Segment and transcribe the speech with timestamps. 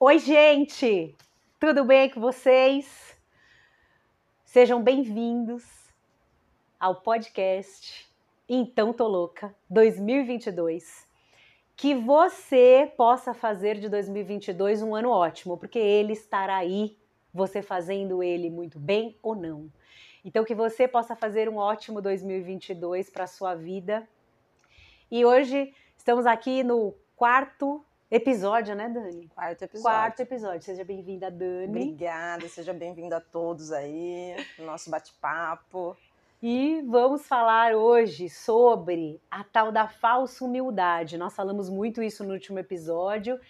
[0.00, 1.16] Oi, gente!
[1.60, 3.16] Tudo bem com vocês?
[4.44, 5.64] Sejam bem-vindos
[6.80, 8.12] ao podcast
[8.48, 11.08] Então Tô Louca 2022.
[11.76, 16.98] Que você possa fazer de 2022 um ano ótimo, porque ele estará aí,
[17.32, 19.70] você fazendo ele muito bem ou não.
[20.24, 24.06] Então, que você possa fazer um ótimo 2022 para a sua vida.
[25.08, 29.28] E hoje estamos aqui no quarto episódio, né, Dani?
[29.34, 29.82] Quarto episódio.
[29.82, 30.62] Quarto episódio.
[30.62, 31.66] Seja bem-vinda, Dani.
[31.66, 35.96] Obrigada, seja bem-vinda a todos aí no nosso bate-papo.
[36.40, 41.18] E vamos falar hoje sobre a tal da falsa humildade.
[41.18, 43.40] Nós falamos muito isso no último episódio.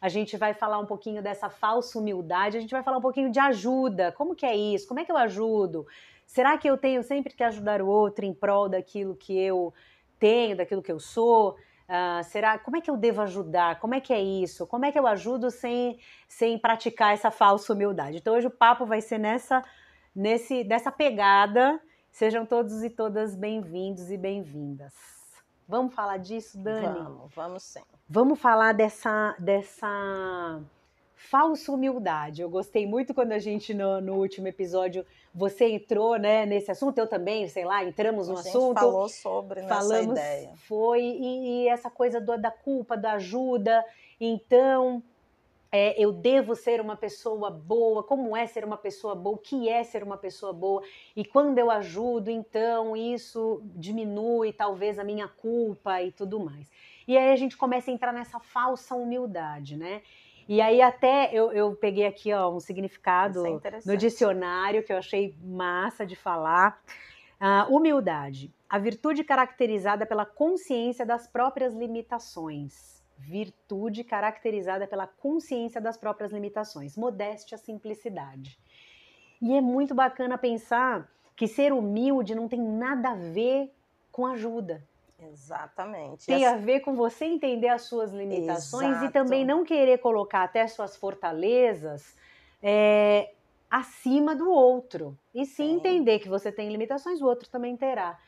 [0.00, 3.30] A gente vai falar um pouquinho dessa falsa humildade, a gente vai falar um pouquinho
[3.30, 4.10] de ajuda.
[4.12, 4.88] Como que é isso?
[4.88, 5.86] Como é que eu ajudo?
[6.24, 9.74] Será que eu tenho sempre que ajudar o outro em prol daquilo que eu
[10.18, 11.56] tenho, daquilo que eu sou?
[11.94, 13.78] Uh, será como é que eu devo ajudar?
[13.78, 14.66] Como é que é isso?
[14.66, 18.16] Como é que eu ajudo sem, sem praticar essa falsa humildade?
[18.16, 19.62] Então hoje o papo vai ser nessa
[20.12, 21.80] nesse dessa pegada.
[22.10, 24.92] Sejam todos e todas bem-vindos e bem-vindas.
[25.68, 26.86] Vamos falar disso, Dani?
[26.86, 27.82] Vamos, vamos sim.
[28.08, 30.60] Vamos falar dessa dessa
[31.14, 32.42] falsa humildade.
[32.42, 36.98] Eu gostei muito quando a gente no, no, último episódio você entrou, né, nesse assunto.
[36.98, 38.78] Eu também, sei lá, entramos no a gente assunto.
[38.78, 40.52] Falou sobre falamos, ideia.
[40.68, 43.84] Foi e, e essa coisa do, da culpa, da ajuda.
[44.20, 45.02] Então
[45.76, 49.68] é, eu devo ser uma pessoa boa, como é ser uma pessoa boa, o que
[49.68, 50.80] é ser uma pessoa boa,
[51.16, 56.70] e quando eu ajudo, então isso diminui talvez a minha culpa e tudo mais.
[57.08, 60.02] E aí a gente começa a entrar nessa falsa humildade, né?
[60.48, 64.98] E aí até eu, eu peguei aqui ó, um significado é no dicionário que eu
[64.98, 66.82] achei massa de falar.
[67.40, 73.02] Uh, humildade, a virtude caracterizada pela consciência das próprias limitações.
[73.18, 76.96] Virtude caracterizada pela consciência das próprias limitações.
[76.96, 78.58] Modéstia, simplicidade.
[79.40, 83.72] E é muito bacana pensar que ser humilde não tem nada a ver
[84.10, 84.82] com ajuda.
[85.30, 86.26] Exatamente.
[86.26, 89.06] Tem a ver com você entender as suas limitações Exato.
[89.06, 92.16] e também não querer colocar até suas fortalezas
[92.62, 93.32] é,
[93.70, 95.18] acima do outro.
[95.34, 98.18] E sim, sim entender que você tem limitações, o outro também terá.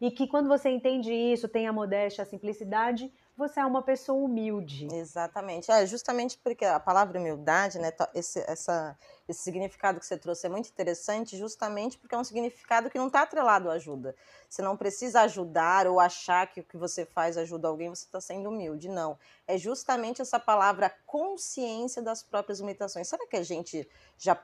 [0.00, 4.24] E que quando você entende isso, tem a modéstia, a simplicidade, você é uma pessoa
[4.24, 4.88] humilde.
[4.92, 5.70] Exatamente.
[5.70, 8.98] É justamente porque a palavra humildade, né, esse, essa,
[9.28, 13.08] esse significado que você trouxe é muito interessante, justamente porque é um significado que não
[13.08, 14.16] está atrelado à ajuda.
[14.48, 18.20] Você não precisa ajudar ou achar que o que você faz ajuda alguém, você está
[18.20, 18.88] sendo humilde.
[18.88, 19.18] Não.
[19.46, 23.08] É justamente essa palavra consciência das próprias limitações.
[23.08, 24.34] Será que a gente já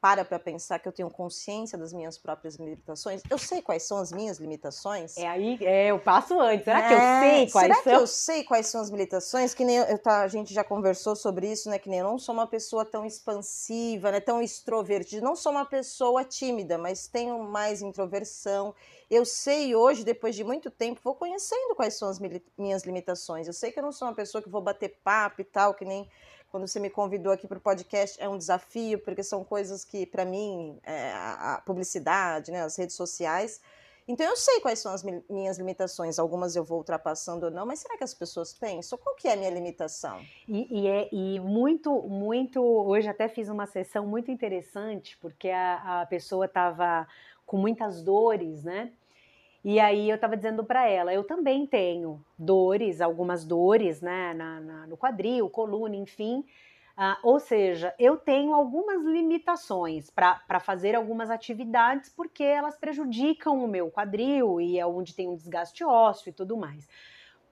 [0.00, 3.22] para para pensar que eu tenho consciência das minhas próprias limitações.
[3.28, 5.16] Eu sei quais são as minhas limitações.
[5.16, 6.64] É aí, é, eu passo antes.
[6.64, 7.82] Será é, que eu é, sei quais será são?
[7.82, 9.54] Será que eu sei quais são as limitações?
[9.54, 11.78] Que nem eu, eu tá, a gente já conversou sobre isso, né?
[11.78, 14.20] Que nem eu não sou uma pessoa tão expansiva, né?
[14.20, 15.24] Tão extrovertida.
[15.24, 18.74] Não sou uma pessoa tímida, mas tenho mais introversão.
[19.10, 22.20] Eu sei hoje, depois de muito tempo, vou conhecendo quais são as
[22.56, 23.46] minhas limitações.
[23.46, 25.84] Eu sei que eu não sou uma pessoa que vou bater papo e tal, que
[25.84, 26.08] nem
[26.50, 30.06] quando você me convidou aqui para o podcast, é um desafio, porque são coisas que,
[30.06, 33.60] para mim, é, a publicidade, né, as redes sociais.
[34.08, 36.18] Então, eu sei quais são as minhas limitações.
[36.18, 38.98] Algumas eu vou ultrapassando ou não, mas será que as pessoas pensam?
[38.98, 40.22] Qual que é a minha limitação?
[40.48, 42.58] E, e é e muito, muito.
[42.62, 47.06] Hoje até fiz uma sessão muito interessante, porque a, a pessoa estava
[47.44, 48.90] com muitas dores, né?
[49.70, 54.60] E aí eu estava dizendo para ela, eu também tenho dores, algumas dores, né, na,
[54.60, 56.38] na no quadril, coluna, enfim.
[56.96, 63.68] Uh, ou seja, eu tenho algumas limitações para fazer algumas atividades porque elas prejudicam o
[63.68, 66.88] meu quadril e é onde tem um desgaste ósseo e tudo mais.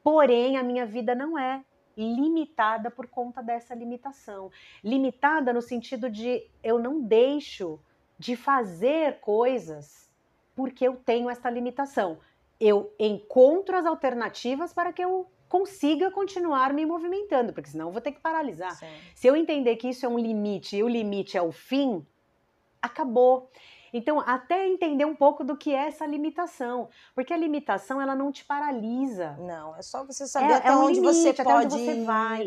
[0.03, 1.62] Porém, a minha vida não é
[1.94, 4.50] limitada por conta dessa limitação.
[4.83, 7.78] Limitada no sentido de eu não deixo
[8.19, 10.05] de fazer coisas
[10.56, 12.18] porque eu tenho essa limitação.
[12.58, 18.00] Eu encontro as alternativas para que eu consiga continuar me movimentando, porque senão eu vou
[18.00, 18.74] ter que paralisar.
[18.74, 18.86] Sim.
[19.14, 22.04] Se eu entender que isso é um limite e o limite é o fim,
[22.80, 23.50] acabou.
[23.92, 28.32] Então, até entender um pouco do que é essa limitação, porque a limitação ela não
[28.32, 29.36] te paralisa.
[29.38, 31.84] Não, é só você saber é, até é um onde limite, você até pode onde
[31.84, 32.44] você vai.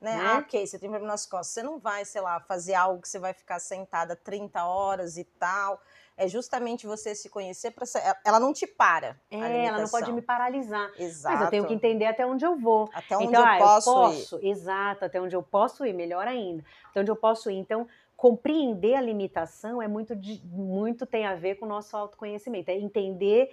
[0.00, 0.16] Né?
[0.16, 0.20] né?
[0.20, 1.54] Ah, ok, você tem problema nas costas.
[1.54, 5.24] Você não vai, sei lá, fazer algo que você vai ficar sentada 30 horas e
[5.24, 5.80] tal
[6.22, 7.84] é justamente você se conhecer para
[8.24, 9.20] ela não te para.
[9.30, 10.90] É, ela não pode me paralisar.
[10.96, 11.34] Exato.
[11.34, 12.88] Mas eu tenho que entender até onde eu vou.
[12.92, 14.50] Até onde então, eu, ah, posso eu posso ir.
[14.50, 16.64] Exato, até onde eu posso ir, melhor ainda.
[16.90, 17.56] Até onde eu posso ir.
[17.56, 20.14] Então, compreender a limitação é muito,
[20.44, 22.70] muito tem a ver com o nosso autoconhecimento.
[22.70, 23.50] É entender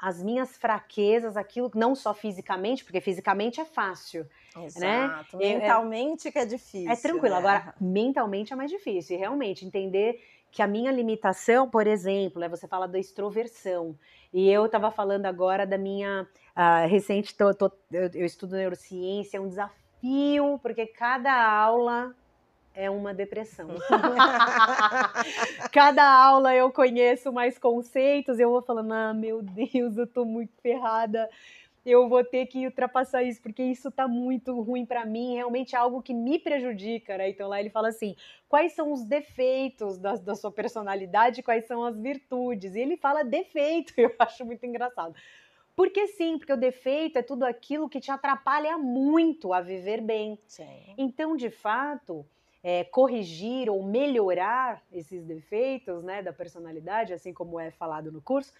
[0.00, 4.26] as minhas fraquezas, aquilo, não só fisicamente, porque fisicamente é fácil.
[4.56, 4.64] Né?
[4.64, 5.36] Exato.
[5.36, 5.58] Né?
[5.58, 6.90] Mentalmente que é difícil.
[6.90, 7.34] É tranquilo.
[7.34, 7.38] Né?
[7.38, 9.16] Agora, mentalmente é mais difícil.
[9.16, 10.20] E realmente, entender
[10.56, 13.94] que a minha limitação, por exemplo, é você fala da extroversão.
[14.32, 16.26] E eu estava falando agora da minha
[16.56, 22.14] uh, recente, tô, tô, eu, eu estudo neurociência, é um desafio, porque cada aula
[22.74, 23.68] é uma depressão.
[25.72, 30.54] Cada aula eu conheço mais conceitos, eu vou falando, ah, meu Deus, eu tô muito
[30.62, 31.28] ferrada.
[31.86, 35.78] Eu vou ter que ultrapassar isso, porque isso tá muito ruim para mim, realmente é
[35.78, 37.30] algo que me prejudica, né?
[37.30, 38.16] Então lá ele fala assim:
[38.48, 42.74] quais são os defeitos da, da sua personalidade, quais são as virtudes?
[42.74, 45.14] E ele fala defeito, eu acho muito engraçado.
[45.76, 50.40] Porque sim, porque o defeito é tudo aquilo que te atrapalha muito a viver bem.
[50.48, 50.94] Sim.
[50.98, 52.26] Então, de fato,
[52.64, 58.52] é, corrigir ou melhorar esses defeitos né, da personalidade, assim como é falado no curso,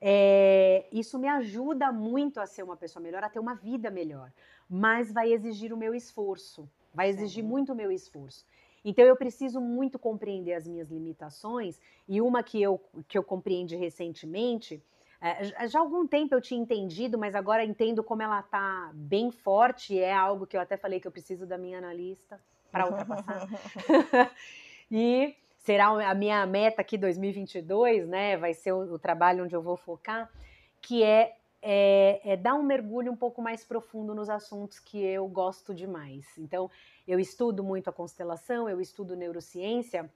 [0.00, 4.32] é, isso me ajuda muito a ser uma pessoa melhor, a ter uma vida melhor.
[4.68, 7.48] Mas vai exigir o meu esforço, vai exigir Sim.
[7.48, 8.46] muito o meu esforço.
[8.84, 13.76] Então eu preciso muito compreender as minhas limitações, e uma que eu, que eu compreendi
[13.76, 14.82] recentemente,
[15.20, 19.30] é, já há algum tempo eu tinha entendido, mas agora entendo como ela está bem
[19.30, 22.38] forte, e é algo que eu até falei que eu preciso da minha analista
[22.70, 23.48] para ultrapassar.
[24.90, 28.36] e será a minha meta aqui 2022, né?
[28.36, 30.30] Vai ser o, o trabalho onde eu vou focar,
[30.80, 35.26] que é, é, é, dar um mergulho um pouco mais profundo nos assuntos que eu
[35.26, 36.26] gosto demais.
[36.36, 36.70] Então,
[37.08, 40.10] eu estudo muito a constelação, eu estudo neurociência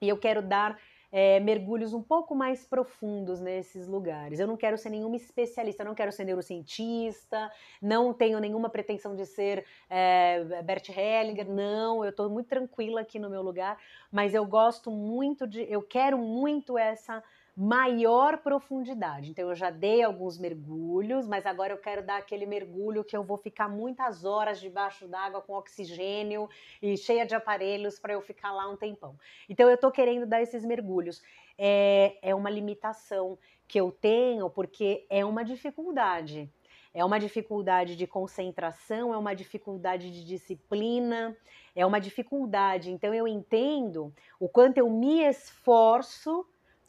[0.00, 0.76] e eu quero dar
[1.10, 4.38] é, mergulhos um pouco mais profundos nesses lugares.
[4.38, 7.50] Eu não quero ser nenhuma especialista, não quero ser neurocientista,
[7.80, 13.18] não tenho nenhuma pretensão de ser é, Bert Hellinger, não, eu estou muito tranquila aqui
[13.18, 13.78] no meu lugar,
[14.10, 17.22] mas eu gosto muito de, eu quero muito essa
[17.60, 19.32] maior profundidade.
[19.32, 23.24] Então eu já dei alguns mergulhos, mas agora eu quero dar aquele mergulho que eu
[23.24, 26.48] vou ficar muitas horas debaixo d'água com oxigênio
[26.80, 29.18] e cheia de aparelhos para eu ficar lá um tempão.
[29.48, 31.20] Então eu estou querendo dar esses mergulhos.
[31.58, 36.48] É, é uma limitação que eu tenho porque é uma dificuldade.
[36.94, 41.36] É uma dificuldade de concentração, é uma dificuldade de disciplina,
[41.74, 42.92] é uma dificuldade.
[42.92, 46.46] Então eu entendo o quanto eu me esforço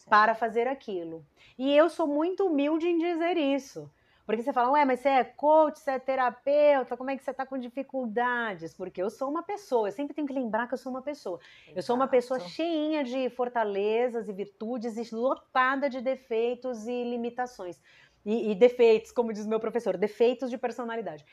[0.10, 1.26] para fazer aquilo.
[1.58, 3.90] E eu sou muito humilde em dizer isso.
[4.26, 7.32] Porque você fala, ué, mas você é coach, você é terapeuta, como é que você
[7.32, 8.76] está com dificuldades?
[8.76, 11.40] Porque eu sou uma pessoa, eu sempre tenho que lembrar que eu sou uma pessoa.
[11.64, 11.80] Exato.
[11.80, 17.82] Eu sou uma pessoa cheinha de fortalezas e virtudes e lotada de defeitos e limitações.
[18.24, 21.26] E, e defeitos, como diz meu professor, defeitos de personalidade.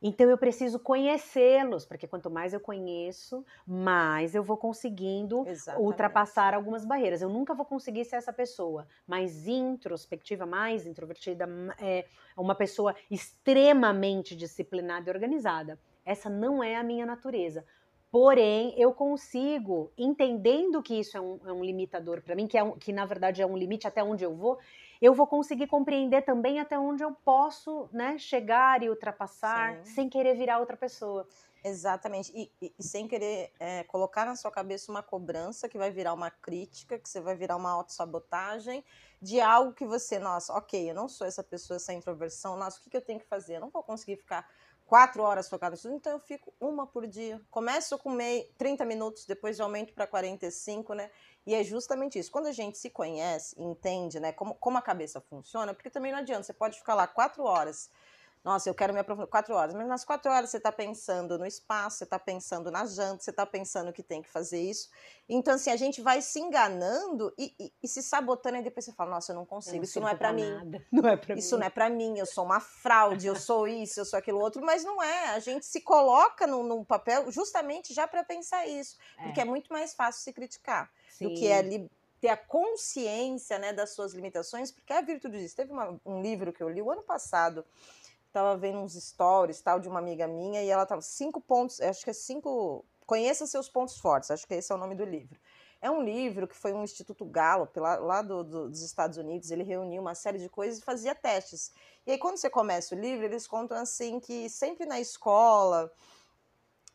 [0.00, 5.84] Então eu preciso conhecê-los, porque quanto mais eu conheço, mais eu vou conseguindo Exatamente.
[5.84, 7.20] ultrapassar algumas barreiras.
[7.20, 11.48] Eu nunca vou conseguir ser essa pessoa mais introspectiva, mais introvertida,
[11.80, 12.06] é
[12.36, 15.78] uma pessoa extremamente disciplinada e organizada.
[16.04, 17.64] Essa não é a minha natureza.
[18.10, 22.62] Porém, eu consigo, entendendo que isso é um, é um limitador para mim, que, é
[22.62, 24.58] um, que na verdade é um limite até onde eu vou,
[25.00, 29.94] eu vou conseguir compreender também até onde eu posso né, chegar e ultrapassar Sim.
[29.94, 31.26] sem querer virar outra pessoa.
[31.64, 32.32] Exatamente.
[32.34, 36.14] E, e, e sem querer é, colocar na sua cabeça uma cobrança que vai virar
[36.14, 38.84] uma crítica, que você vai virar uma autossabotagem
[39.20, 42.82] de algo que você, nossa, ok, eu não sou essa pessoa, essa introversão, nossa, o
[42.82, 43.56] que, que eu tenho que fazer?
[43.56, 44.48] Eu não vou conseguir ficar
[44.86, 47.40] quatro horas focado nisso, então eu fico uma por dia.
[47.50, 51.10] Começo com meio, 30 minutos, depois eu aumento para 45, né?
[51.48, 52.30] E é justamente isso.
[52.30, 56.18] Quando a gente se conhece, entende, né, como, como a cabeça funciona, porque também não
[56.18, 57.90] adianta, você pode ficar lá quatro horas.
[58.44, 61.46] Nossa, eu quero me aprofundar quatro horas, mas nas quatro horas você está pensando no
[61.46, 64.88] espaço, você está pensando na janta, você está pensando que tem que fazer isso.
[65.28, 68.92] Então, assim, a gente vai se enganando e, e, e se sabotando, e depois você
[68.92, 70.48] fala, nossa, eu não consigo, não isso não é para mim.
[70.90, 71.60] Não é pra isso mim.
[71.60, 74.64] não é para mim, eu sou uma fraude, eu sou isso, eu sou aquilo outro,
[74.64, 75.28] mas não é.
[75.34, 79.24] A gente se coloca num, num papel justamente já para pensar isso, é.
[79.24, 80.90] porque é muito mais fácil se criticar.
[81.18, 81.28] Sim.
[81.28, 81.90] do que é ali
[82.20, 85.56] ter a consciência né, das suas limitações, porque é a virtude disso.
[85.56, 87.64] Teve uma, um livro que eu li o ano passado,
[88.28, 92.04] estava vendo uns stories tal de uma amiga minha e ela estava cinco pontos, acho
[92.04, 95.38] que é cinco, conheça seus pontos fortes, acho que esse é o nome do livro.
[95.80, 99.50] É um livro que foi um Instituto Gallup, lá, lá do, do, dos Estados Unidos,
[99.50, 101.72] ele reuniu uma série de coisas e fazia testes.
[102.04, 105.90] E aí, quando você começa o livro, eles contam assim que sempre na escola,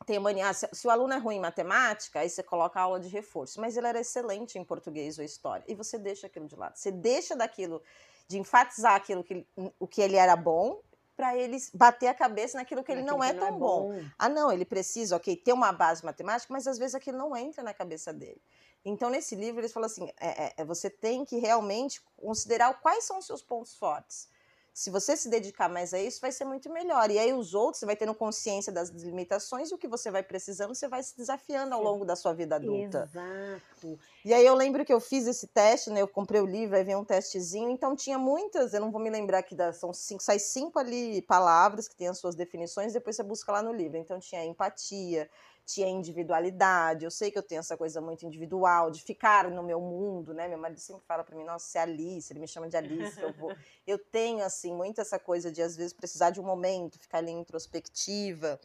[0.06, 3.00] tem mania, se, se, o aluno é ruim em matemática, aí você coloca a aula
[3.00, 6.56] de reforço, mas ele era excelente em português ou história, e você deixa aquilo de
[6.58, 6.76] lado.
[6.76, 7.82] Você deixa daquilo,
[8.28, 9.48] de enfatizar aquilo que,
[9.80, 10.82] o que ele era bom,
[11.16, 14.04] para ele bater a cabeça naquilo que ele Naquilo não é que tão é bom.
[14.18, 17.64] Ah, não, ele precisa, ok, ter uma base matemática, mas às vezes aquilo não entra
[17.64, 18.42] na cabeça dele.
[18.86, 23.04] Então, nesse livro, eles falam assim: é, é, é você tem que realmente considerar quais
[23.06, 24.28] são os seus pontos fortes.
[24.74, 27.12] Se você se dedicar mais a isso, vai ser muito melhor.
[27.12, 30.24] E aí os outros, você vai tendo consciência das limitações e o que você vai
[30.24, 33.08] precisando, você vai se desafiando ao longo da sua vida adulta.
[33.14, 34.00] Exato.
[34.26, 36.02] E aí eu lembro que eu fiz esse teste, né?
[36.02, 39.12] Eu comprei o livro, aí veio um testezinho, então tinha muitas, eu não vou me
[39.12, 43.24] lembrar aqui, são cinco, sai cinco ali palavras que têm as suas definições, depois você
[43.24, 43.98] busca lá no livro.
[43.98, 45.30] Então tinha empatia,
[45.66, 47.06] tinha individualidade.
[47.06, 50.48] Eu sei que eu tenho essa coisa muito individual, de ficar no meu mundo, né?
[50.48, 53.20] Meu marido sempre fala para mim, nossa, você é Alice, ele me chama de Alice,
[53.22, 53.54] eu vou.
[53.86, 57.32] Eu tenho, assim, muito essa coisa de, às vezes, precisar de um momento, ficar ali
[57.32, 58.60] introspectiva.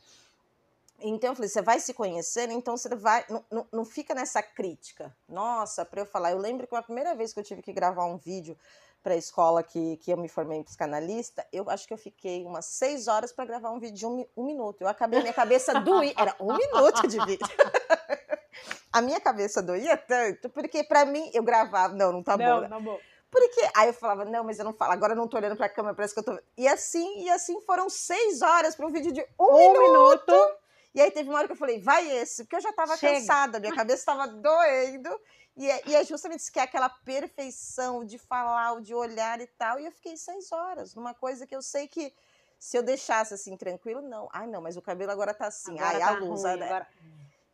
[1.00, 3.24] Então, eu falei, você vai se conhecendo, então você vai.
[3.28, 5.14] Não, não, não fica nessa crítica.
[5.28, 6.32] Nossa, para eu falar.
[6.32, 8.56] Eu lembro que a primeira vez que eu tive que gravar um vídeo
[9.02, 12.44] para a escola que, que eu me formei em psicanalista, eu acho que eu fiquei
[12.44, 14.82] umas seis horas para gravar um vídeo de um, um minuto.
[14.82, 16.14] Eu acabei, minha cabeça doía.
[16.16, 17.46] Era um minuto de vídeo.
[18.92, 21.94] a minha cabeça doía tanto, porque para mim eu gravava.
[21.94, 22.68] Não, não tá não, bom.
[22.68, 22.98] tá bom.
[23.30, 25.68] Porque aí eu falava, não, mas eu não falo, agora eu não tô olhando pra
[25.68, 26.38] câmera, parece que eu tô.
[26.56, 30.32] E assim, e assim foram seis horas para um vídeo de um, Um minuto.
[30.32, 30.54] minuto.
[30.94, 33.14] E aí teve uma hora que eu falei, vai esse, porque eu já tava Chega.
[33.14, 35.10] cansada, minha cabeça tava doendo.
[35.58, 39.46] E é, e é justamente isso que é aquela perfeição de falar, de olhar e
[39.46, 39.80] tal.
[39.80, 42.14] E eu fiquei seis horas numa coisa que eu sei que
[42.58, 44.28] se eu deixasse assim tranquilo, não.
[44.32, 45.72] Ai, não, mas o cabelo agora tá assim.
[45.78, 46.42] Agora Ai, tá a luz.
[46.42, 46.64] ruim, né?
[46.66, 46.88] agora-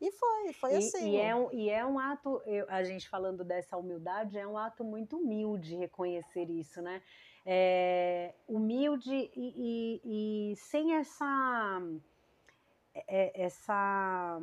[0.00, 1.10] E foi, foi E, assim.
[1.12, 4.58] e é um, e é um ato, eu- a gente falando dessa humildade, é um
[4.58, 7.00] ato muito humilde reconhecer isso, né?
[7.46, 11.80] É, humilde e, e- e sem essa,
[12.94, 14.38] é- essa,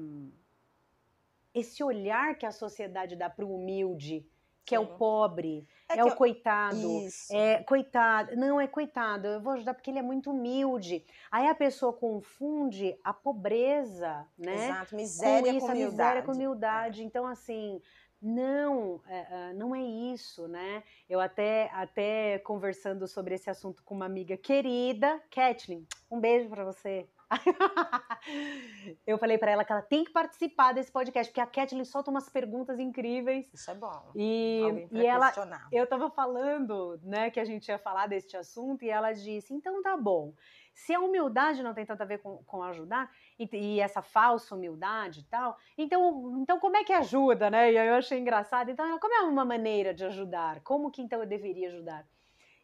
[1.54, 4.26] esse olhar que a sociedade dá para o humilde,
[4.64, 4.98] que é o Sim.
[4.98, 7.02] pobre, é, que o eu- coitado.
[7.02, 7.34] Isso.
[7.34, 11.06] É, coitado, não é coitado, eu vou ajudar porque ele é muito humilde.
[11.30, 14.68] Aí a pessoa confunde a pobreza, né?
[14.68, 15.92] Exato, com miséria isso, com a humildade.
[15.92, 17.04] miséria com humildade.
[17.04, 17.82] Então, assim,
[18.22, 20.84] não, é, é, não é isso, né?
[21.10, 26.64] Eu até, até conversando sobre esse assunto com uma amiga querida, Kathleen, um beijo pra
[26.64, 27.10] você.
[29.08, 32.12] Eu falei pra ela que ela tem que participar desse podcast, porque a Kathleen solta
[32.12, 33.50] umas perguntas incríveis.
[33.54, 34.12] Isso é bom.
[34.16, 35.68] E, e ela, questionar.
[35.72, 39.82] eu tava falando, né, que a gente ia falar deste assunto, e ela disse: então
[39.82, 40.34] tá bom.
[40.74, 44.56] Se a humildade não tem tanto a ver com, com ajudar, e, e essa falsa
[44.56, 47.72] humildade e tal, então, então como é que ajuda, né?
[47.72, 48.72] E aí eu achei engraçado.
[48.72, 50.62] Então, ela, como é uma maneira de ajudar?
[50.62, 52.06] Como que então eu deveria ajudar?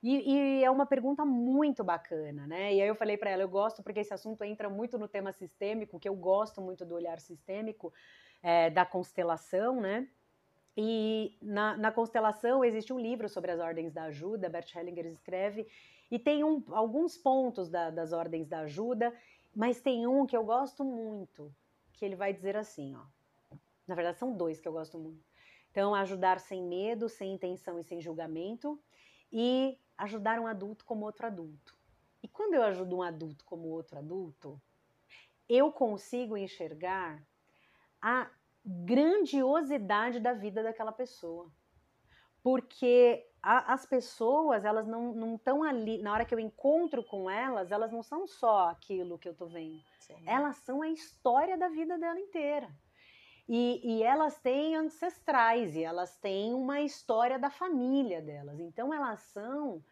[0.02, 2.74] E, e é uma pergunta muito bacana, né?
[2.74, 5.32] E aí eu falei para ela, eu gosto porque esse assunto entra muito no tema
[5.32, 7.92] sistêmico, que eu gosto muito do olhar sistêmico,
[8.44, 10.08] é, da constelação, né?
[10.76, 15.68] E na, na constelação existe um livro sobre as ordens da ajuda, Bert Hellinger escreve,
[16.12, 19.14] e tem um, alguns pontos da- das ordens da ajuda,
[19.56, 21.52] mas tem um que eu gosto muito,
[21.94, 23.06] que ele vai dizer assim, ó.
[23.88, 25.26] Na verdade, são dois que eu gosto muito.
[25.72, 28.80] Então, ajudar sem medo, sem intenção e sem julgamento,
[29.32, 31.78] e ajudar um adulto como outro adulto.
[32.22, 34.62] E quando eu ajudo um adulto como outro adulto,
[35.48, 37.24] eu consigo enxergar
[38.02, 38.30] a
[38.66, 41.52] grandiosidade da vida daquela pessoa.
[42.44, 47.72] Porque a- as pessoas, elas não estão ali, na hora que eu encontro com elas,
[47.72, 49.82] elas não são só aquilo que eu tô vendo.
[50.00, 50.22] Sim.
[50.26, 52.70] Elas são a história da vida dela inteira.
[53.48, 58.60] E, e elas têm ancestrais, e elas têm uma história da família delas.
[58.60, 59.84] Então, elas são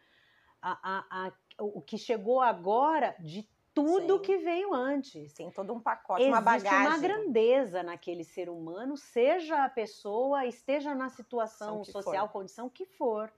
[0.60, 1.32] a- a- a-
[1.62, 4.22] o que chegou agora de tudo Sim.
[4.22, 5.32] que veio antes.
[5.34, 6.86] Tem todo um pacote, Existe uma bagagem.
[6.86, 12.32] uma grandeza naquele ser humano, seja a pessoa, esteja na situação social, for.
[12.32, 13.32] condição que for.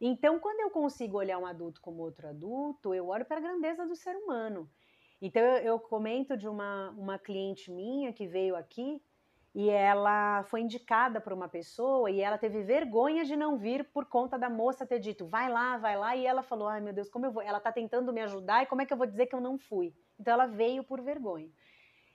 [0.00, 3.84] Então, quando eu consigo olhar um adulto como outro adulto, eu olho para a grandeza
[3.86, 4.70] do ser humano.
[5.20, 9.02] Então, eu, eu comento de uma, uma cliente minha que veio aqui
[9.58, 14.04] e ela foi indicada por uma pessoa e ela teve vergonha de não vir por
[14.04, 17.08] conta da moça ter dito, vai lá, vai lá, e ela falou, ai meu Deus,
[17.08, 17.42] como eu vou?
[17.42, 19.58] Ela tá tentando me ajudar e como é que eu vou dizer que eu não
[19.58, 19.92] fui?
[20.16, 21.50] Então, ela veio por vergonha.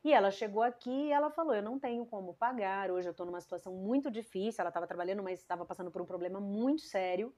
[0.06, 2.90] E ela chegou aqui e ela falou: Eu não tenho como pagar.
[2.90, 4.62] Hoje eu estou numa situação muito difícil.
[4.62, 7.34] Ela estava trabalhando, mas estava passando por um problema muito sério.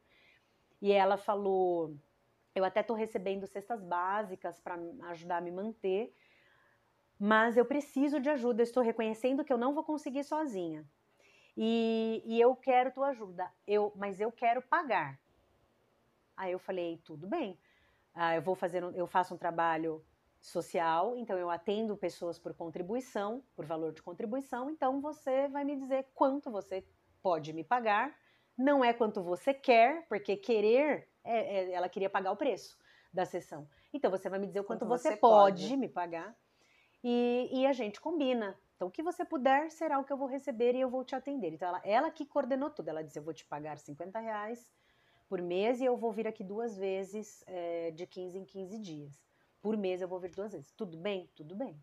[0.82, 1.96] E ela falou:
[2.56, 6.12] Eu até estou recebendo cestas básicas para ajudar a me manter,
[7.20, 8.64] mas eu preciso de ajuda.
[8.64, 10.86] Estou reconhecendo que eu não vou conseguir sozinha.
[11.58, 13.50] E, e eu quero tua ajuda.
[13.66, 15.20] Eu, mas eu quero pagar.
[16.36, 17.58] Aí eu falei: Tudo bem.
[18.14, 20.04] Ah, eu vou fazer, um- eu faço um trabalho
[20.40, 25.76] social, então eu atendo pessoas por contribuição, por valor de contribuição, então você vai me
[25.76, 26.86] dizer quanto você
[27.22, 28.16] pode me pagar.
[28.58, 32.78] Não é quanto você quer, porque querer, é- é- ela queria pagar o preço
[33.12, 33.68] da sessão.
[33.94, 35.76] Então você vai me dizer o quanto, Quanto você, você pode.
[35.76, 36.34] me pagar
[37.08, 38.60] e, e a gente combina.
[38.76, 41.14] Então, o que você puder será o que eu vou receber e eu vou te
[41.14, 41.54] atender.
[41.54, 42.90] Então, ela, ela que coordenou tudo.
[42.90, 44.68] Ela disse: Eu vou te pagar 50 reais
[45.30, 49.22] por mês e eu vou vir aqui duas vezes, é, de 15 em 15 dias.
[49.62, 50.72] Por mês eu vou vir duas vezes.
[50.72, 51.30] Tudo bem?
[51.36, 51.80] Tudo bem.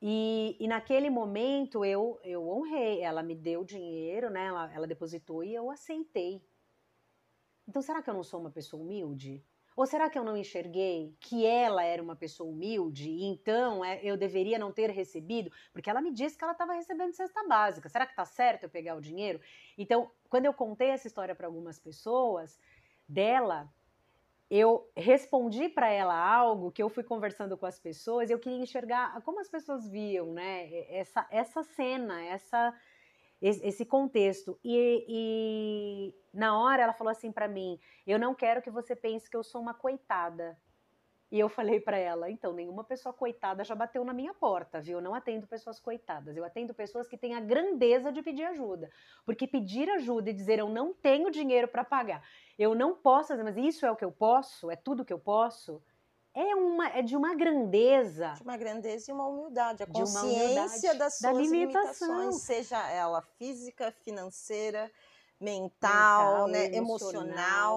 [0.00, 3.00] E, e naquele momento eu, eu honrei.
[3.00, 4.46] Ela me deu dinheiro, né?
[4.46, 6.40] Ela, ela depositou e eu aceitei.
[7.66, 9.44] Então, será que eu não sou uma pessoa humilde?
[9.76, 14.00] Ou será que eu não enxerguei que ela era uma pessoa humilde e então é,
[14.02, 15.50] eu deveria não ter recebido?
[15.72, 17.88] Porque ela me disse que ela estava recebendo cesta básica.
[17.88, 19.40] Será que está certo eu pegar o dinheiro?
[19.76, 22.60] Então, quando eu contei essa história para algumas pessoas
[23.08, 23.68] dela,
[24.48, 28.30] eu respondi para ela algo que eu fui conversando com as pessoas.
[28.30, 30.68] Eu queria enxergar como as pessoas viam, né?
[30.88, 32.72] Essa essa cena, essa
[33.44, 34.58] esse contexto.
[34.64, 39.28] E, e, na hora ela falou assim para mim: Eu não quero que você pense
[39.28, 40.58] que eu sou uma coitada.
[41.30, 44.98] E eu falei para ela: Então, nenhuma pessoa coitada já bateu na minha porta, viu?
[44.98, 46.36] Eu não atendo pessoas coitadas.
[46.36, 48.90] Eu atendo pessoas que têm a grandeza de pedir ajuda.
[49.26, 52.22] Porque pedir ajuda e dizer eu não tenho dinheiro para pagar,
[52.58, 55.82] eu não posso mas isso é o que eu posso, é tudo que eu posso
[56.34, 58.32] é, uma, é de uma grandeza.
[58.36, 59.82] De uma grandeza e uma humildade.
[59.82, 62.08] A consciência humildade, das da suas limitação.
[62.08, 64.90] limitações, seja ela física, financeira,
[65.40, 67.22] Mental, mental, né, emocional.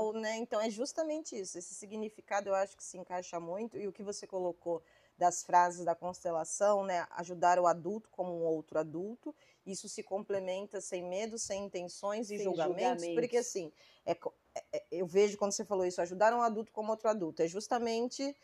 [0.09, 0.37] emocional, né?
[0.37, 1.57] Então é justamente isso.
[1.57, 4.81] Esse significado eu acho que se encaixa muito e o que você colocou
[5.17, 7.05] das frases da constelação, né?
[7.11, 9.35] Ajudar o adulto como um outro adulto.
[9.67, 13.71] Isso se complementa sem medo, sem intenções e Sem julgamentos, porque assim,
[14.05, 14.13] é
[14.55, 17.47] é- é- eu vejo quando você falou isso, ajudar um adulto como outro adulto, é
[17.47, 18.35] justamente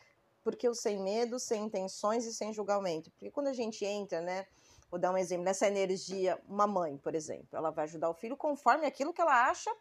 [0.44, 3.10] porque o sem medo, sem intenções e sem julgamento.
[3.12, 4.46] Porque quando a gente entra, né?
[4.92, 8.38] Vou dar um exemplo, nessa energia, uma mãe, por exemplo, ela vai ajudar o filho
[8.38, 9.72] conforme aquilo que ela acha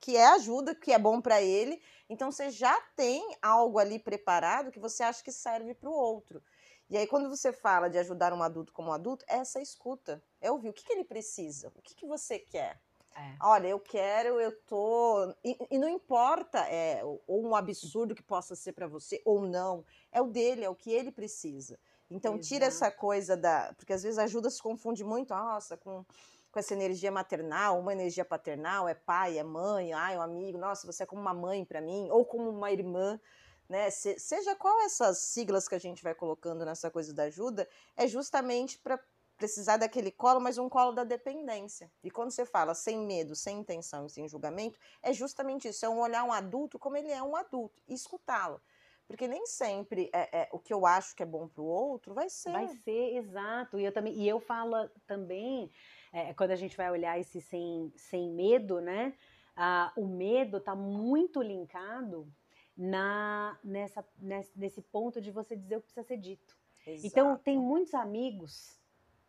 [0.00, 1.80] que é ajuda, que é bom para ele.
[2.08, 6.42] Então você já tem algo ali preparado que você acha que serve para o outro.
[6.92, 10.22] E aí, quando você fala de ajudar um adulto como um adulto, é essa escuta.
[10.42, 12.78] É ouvir o que, que ele precisa, o que, que você quer.
[13.16, 13.34] É.
[13.40, 15.34] Olha, eu quero, eu tô.
[15.42, 19.86] E, e não importa, é, ou um absurdo que possa ser para você, ou não.
[20.12, 21.78] É o dele, é o que ele precisa.
[22.10, 22.84] Então, tira Exato.
[22.84, 23.72] essa coisa da.
[23.78, 26.04] Porque às vezes a ajuda se confunde muito, nossa, com,
[26.50, 30.86] com essa energia maternal, uma energia paternal, é pai, é mãe, ai, um amigo, nossa,
[30.86, 33.18] você é como uma mãe para mim, ou como uma irmã.
[33.72, 33.88] Né?
[33.88, 38.06] Se- seja qual essas siglas que a gente vai colocando nessa coisa da ajuda, é
[38.06, 39.00] justamente para
[39.38, 41.90] precisar daquele colo, mas um colo da dependência.
[42.04, 45.88] E quando você fala sem medo, sem intenção e sem julgamento, é justamente isso, é
[45.88, 48.60] um olhar um adulto como ele é um adulto e escutá-lo.
[49.06, 52.12] Porque nem sempre é, é o que eu acho que é bom para o outro
[52.12, 52.52] vai ser.
[52.52, 53.78] Vai ser, exato.
[53.78, 55.70] E eu também, e eu falo também,
[56.12, 59.14] é, quando a gente vai olhar esse sem, sem medo, né?
[59.56, 62.30] Ah, o medo está muito linkado
[62.76, 66.56] na, nessa, nesse, nesse ponto de você dizer o que precisa ser dito.
[66.86, 67.44] Então, Exato.
[67.44, 68.80] tem muitos amigos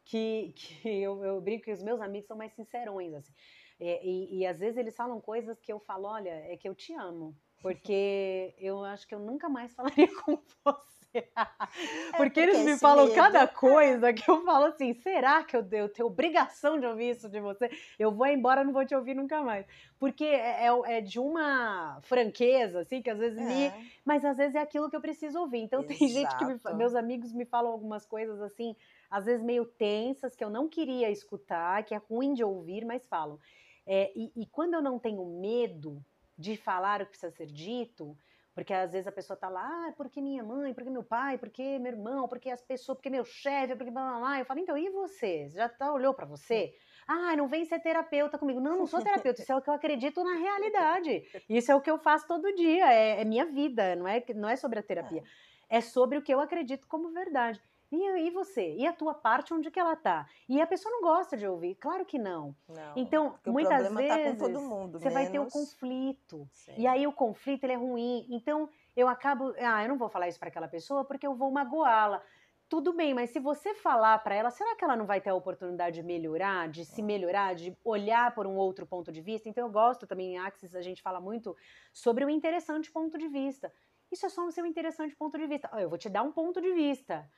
[0.05, 3.33] que, que eu, eu brinco que os meus amigos são mais sincerões, assim.
[3.79, 6.75] É, e, e às vezes eles falam coisas que eu falo, olha, é que eu
[6.75, 7.35] te amo.
[7.61, 11.02] Porque eu acho que eu nunca mais falaria com você.
[12.17, 15.89] porque, eles me falam medo- cada coisa que eu falo assim, será que eu, eu
[15.89, 17.69] tenho obrigação de ouvir isso de você?
[17.97, 19.65] Eu vou embora, não vou te ouvir nunca mais.
[19.99, 23.81] Porque é, é- é de uma franqueza, assim, que às vezes me, É.
[24.03, 25.59] mas às vezes é aquilo que eu preciso ouvir.
[25.59, 26.75] Então tem gente que me, Exato.
[26.75, 28.75] meus amigos me falam algumas coisas assim,
[29.09, 33.05] às vezes meio tensas, que eu não queria escutar, que é ruim de ouvir, mas
[33.07, 33.39] falam.
[33.85, 36.03] É, e, e quando eu não tenho medo
[36.37, 38.17] de falar o que precisa ser dito,
[38.53, 41.79] porque às vezes a pessoa tá lá, ah, porque minha mãe, porque meu pai, porque
[41.79, 44.39] meu irmão, porque as pessoas, porque meu chefe, porque blá blá blá.
[44.39, 45.49] Eu falo, então, e você?
[45.49, 46.73] Já tá, olhou pra você?
[47.07, 48.59] Ah, não vem ser terapeuta comigo.
[48.59, 51.23] Não, não sou terapeuta, isso é o que eu acredito na realidade.
[51.49, 54.47] Isso é o que eu faço todo dia, é, é minha vida, não é, não
[54.47, 55.23] é sobre a terapia.
[55.69, 57.59] É sobre o que eu acredito como verdade.
[57.95, 58.73] E, e você?
[58.75, 60.25] E a tua parte, onde que ela tá?
[60.49, 62.55] E a pessoa não gosta de ouvir, claro que não.
[62.67, 64.99] Não, Então, muitas tá vezes, todo mundo.
[64.99, 66.47] Você vai ter o menos- conflito.
[66.51, 66.73] Sim.
[66.75, 68.25] E aí o conflito ele é ruim.
[68.31, 71.51] Então eu acabo, ah, eu não vou falar isso para aquela pessoa porque eu vou
[71.51, 72.19] magoá-la.
[72.67, 75.35] Tudo bem, mas se você falar para ela, será que ela não vai ter a
[75.35, 79.47] oportunidade de melhorar, de se melhorar, de olhar por um outro ponto de vista?
[79.47, 81.55] Então eu gosto também em Axis, a gente fala muito
[81.93, 83.71] sobre o interessante ponto de vista.
[84.11, 85.69] Isso é só o seu interessante ponto de vista.
[85.71, 87.29] Ó, eu vou te dar um ponto de vista.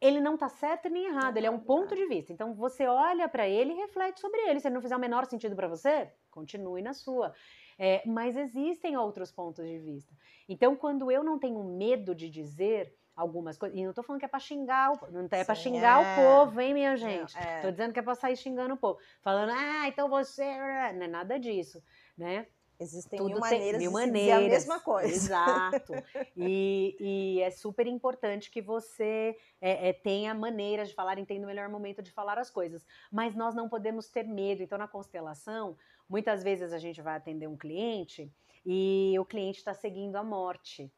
[0.00, 2.32] Ele não tá certo nem errado, ele é um ponto de vista.
[2.32, 4.60] Então você olha para ele e reflete sobre ele.
[4.60, 7.34] Se ele não fizer o menor sentido para você, continue na sua.
[7.78, 10.12] É, mas existem outros pontos de vista.
[10.48, 14.26] Então, quando eu não tenho medo de dizer algumas coisas, e não tô falando que
[14.26, 16.12] é para xingar, o, não é para xingar é.
[16.12, 17.34] o povo, hein, minha gente?
[17.34, 17.70] Não, é.
[17.70, 21.38] Dizendo que é para sair xingando o povo, falando, ah, então você, não é nada
[21.38, 21.82] disso,
[22.16, 22.46] né?
[22.80, 24.58] Existem Tudo mil maneiras mil de se dizer a maneiras.
[24.60, 25.08] mesma coisa.
[25.12, 25.92] Exato.
[26.36, 31.48] E, e é super importante que você é, é, tenha maneiras de falar, entenda o
[31.48, 32.86] melhor momento de falar as coisas.
[33.10, 34.62] Mas nós não podemos ter medo.
[34.62, 35.76] Então, na constelação,
[36.08, 38.32] muitas vezes a gente vai atender um cliente
[38.64, 40.88] e o cliente está seguindo a morte.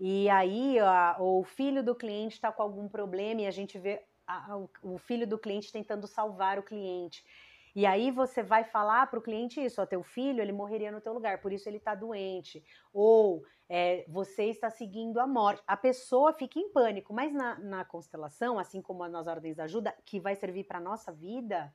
[0.00, 4.02] E aí a- o filho do cliente está com algum problema e a gente vê
[4.26, 7.22] a- o filho do cliente tentando salvar o cliente.
[7.74, 11.00] E aí você vai falar para o cliente isso, ó, teu filho ele morreria no
[11.00, 12.62] teu lugar, por isso ele está doente.
[12.92, 15.62] Ou é, você está seguindo a morte.
[15.66, 19.94] A pessoa fica em pânico, mas na, na constelação, assim como nas ordens da ajuda,
[20.04, 21.74] que vai servir para nossa vida,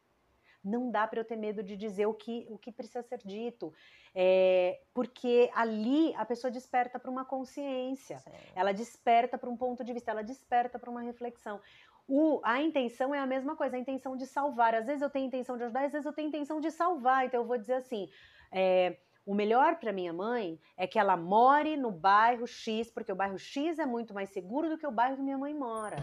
[0.63, 3.73] não dá para eu ter medo de dizer o que, o que precisa ser dito.
[4.13, 8.23] É, porque ali a pessoa desperta para uma consciência
[8.55, 11.61] ela desperta para um ponto de vista, ela desperta para uma reflexão.
[12.11, 14.73] O- a intenção é a mesma coisa, a intenção de salvar.
[14.73, 17.25] Às vezes eu tenho intenção de ajudar, às vezes eu tenho intenção de salvar.
[17.25, 18.09] Então eu vou dizer assim:
[18.51, 23.15] é, o melhor para minha mãe é que ela more no bairro X, porque o
[23.15, 25.97] bairro X é muito mais seguro do que o bairro que minha mãe mora.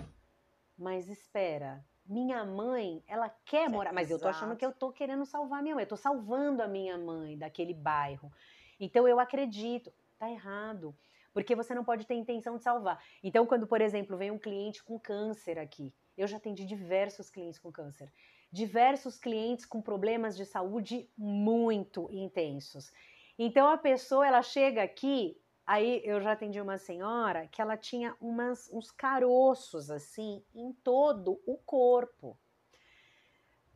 [0.78, 5.24] Mas espera, minha mãe, ela quer morar, mas eu tô achando que eu tô querendo
[5.26, 8.30] salvar minha mãe, eu tô salvando a minha mãe daquele bairro.
[8.78, 10.94] Então eu acredito, tá errado.
[11.37, 12.99] Porque você não pode ter intenção de salvar.
[13.22, 17.59] Então, quando, por exemplo, vem um cliente com câncer aqui, eu já atendi diversos clientes
[17.59, 18.11] com câncer,
[18.51, 22.90] diversos clientes com problemas de saúde muito intensos.
[23.38, 28.16] Então, a pessoa, ela chega aqui, aí eu já atendi uma senhora que ela tinha
[28.18, 32.38] umas, uns caroços, assim, em todo o corpo.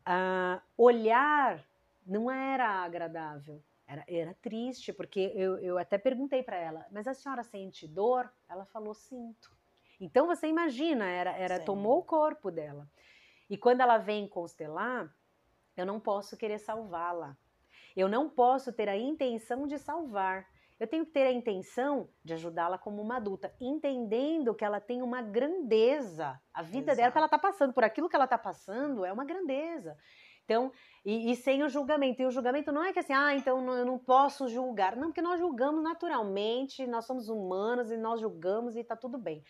[0.03, 1.63] Ah, olhar
[2.07, 3.61] não era agradável.
[3.91, 8.31] Era, era triste, porque eu, eu até perguntei para ela, mas a senhora sente dor?
[8.47, 9.51] Ela falou, sinto.
[9.99, 11.65] Então você imagina, era, era Sim.
[11.65, 12.87] tomou o corpo dela.
[13.49, 15.13] E quando ela vem constelar,
[15.75, 17.35] eu não posso querer salvá-la.
[17.93, 20.47] Eu não posso ter a intenção de salvar.
[20.79, 25.01] Eu tenho que ter a intenção de ajudá-la como uma adulta, entendendo que ela tem
[25.01, 26.41] uma grandeza.
[26.53, 27.17] A vida dela, Exato.
[27.17, 29.97] ela está passando por aquilo que ela está passando, é uma grandeza.
[30.51, 30.69] Então,
[31.05, 32.21] e, e sem o julgamento.
[32.21, 34.97] E o julgamento não é que assim, ah, então eu não posso julgar.
[34.97, 39.41] Não, porque nós julgamos naturalmente, nós somos humanos e nós julgamos e tá tudo bem.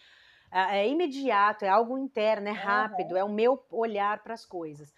[0.52, 4.94] É, é imediato, é algo interno, é rápido, é o meu olhar para as coisas.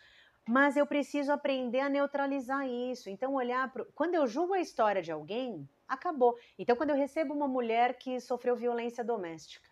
[0.45, 3.09] Mas eu preciso aprender a neutralizar isso.
[3.09, 3.85] Então, olhar pro...
[3.95, 6.37] Quando eu julgo a história de alguém, acabou.
[6.59, 9.69] Então, quando eu recebo uma mulher que sofreu violência doméstica,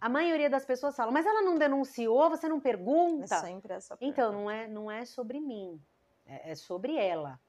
[0.00, 3.26] a maioria das pessoas fala, mas ela não denunciou, você não É pergunta?
[3.26, 4.32] sempre essa Então, pergunta.
[4.32, 5.82] não é, não é sobre mim,
[6.24, 7.40] é, é sobre ela.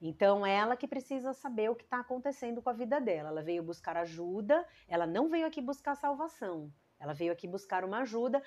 [0.00, 3.28] Então, é ela que precisa saber o que está acontecendo com a vida dela.
[3.28, 6.72] Ela veio buscar ajuda, ela não veio aqui buscar salvação.
[6.98, 8.42] Ela veio aqui buscar uma ajuda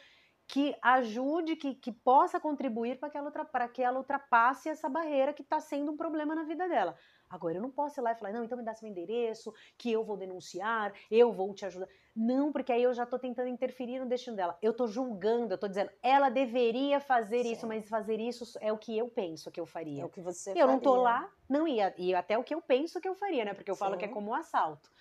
[0.48, 5.34] que ajude, que, que possa contribuir para que, ela pra que ela ultrapasse essa barreira
[5.34, 6.96] que está sendo um problema na vida dela.
[7.34, 9.92] Agora, eu não posso ir lá e falar, não, então me dá seu endereço, que
[9.92, 11.88] eu vou denunciar, eu vou te ajudar.
[12.16, 14.56] Não, porque aí eu já estou tentando interferir no destino dela.
[14.62, 17.68] Eu estou julgando, eu estou dizendo, ela deveria fazer isso, Sim.
[17.68, 20.04] mas fazer isso é o que eu penso que eu faria.
[20.04, 21.04] É o que você Eu não tô faria.
[21.04, 21.92] lá, não ia.
[21.98, 23.56] E até o que eu penso que eu faria, né?
[23.56, 24.14] Porque eu falo que é Sim.
[24.14, 24.92] como um assalto.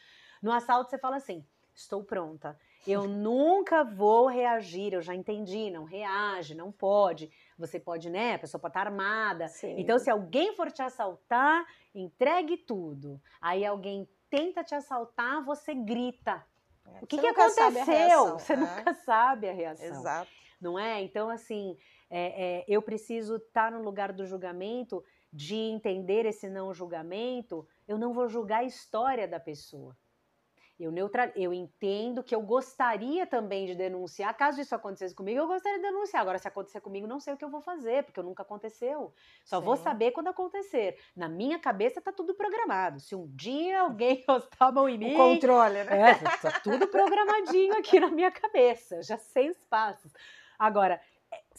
[0.42, 2.58] No assalto você fala assim: estou pronta.
[2.86, 7.30] Eu nunca vou reagir, eu já entendi, não reage, não pode.
[7.66, 8.34] Você pode, né?
[8.34, 9.48] A pessoa pode estar armada.
[9.48, 9.76] Sim.
[9.78, 13.20] Então, se alguém for te assaltar, entregue tudo.
[13.40, 16.44] Aí alguém tenta te assaltar, você grita.
[17.00, 18.38] O que, que aconteceu?
[18.38, 18.76] Você né?
[18.76, 20.30] nunca sabe a reação Exato.
[20.60, 21.00] não é?
[21.02, 21.76] Então, assim,
[22.10, 27.66] é, é, eu preciso estar no lugar do julgamento, de entender esse não julgamento.
[27.86, 29.96] Eu não vou julgar a história da pessoa.
[30.82, 34.36] Eu, neutral, eu entendo que eu gostaria também de denunciar.
[34.36, 36.22] Caso isso acontecesse comigo, eu gostaria de denunciar.
[36.22, 39.14] Agora, se acontecer comigo, não sei o que eu vou fazer, porque nunca aconteceu.
[39.44, 39.84] Só vou Sim.
[39.84, 40.98] saber quando acontecer.
[41.14, 42.98] Na minha cabeça tá tudo programado.
[42.98, 45.14] Se um dia alguém encostar a mão em mim.
[45.14, 46.10] O controle, né?
[46.10, 50.12] É, tá tudo programadinho aqui na minha cabeça, já sei os passos.
[50.58, 51.00] Agora,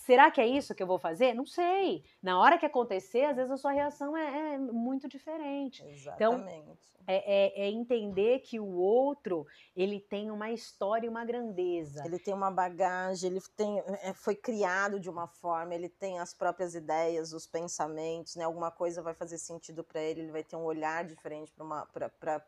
[0.06, 1.34] será que é isso que eu vou fazer?
[1.34, 2.04] Não sei.
[2.22, 5.84] Na hora que acontecer, às vezes a sua reação é, é muito diferente.
[5.86, 6.94] Exatamente.
[7.06, 12.02] É, é- é entender que o outro, ele tem uma história e uma grandeza.
[12.06, 16.34] Ele tem uma bagagem, ele tem, é, foi criado de uma forma, ele tem as
[16.34, 18.46] próprias ideias, os pensamentos, né?
[18.46, 21.52] Alguma coisa vai fazer sentido para ele, ele vai ter um olhar diferente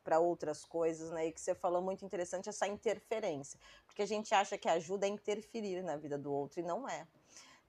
[0.04, 1.28] para outras coisas, né?
[1.28, 5.10] E que você falou muito interessante essa interferência, porque a gente acha que ajuda a
[5.10, 7.06] interferir na vida do outro e não é.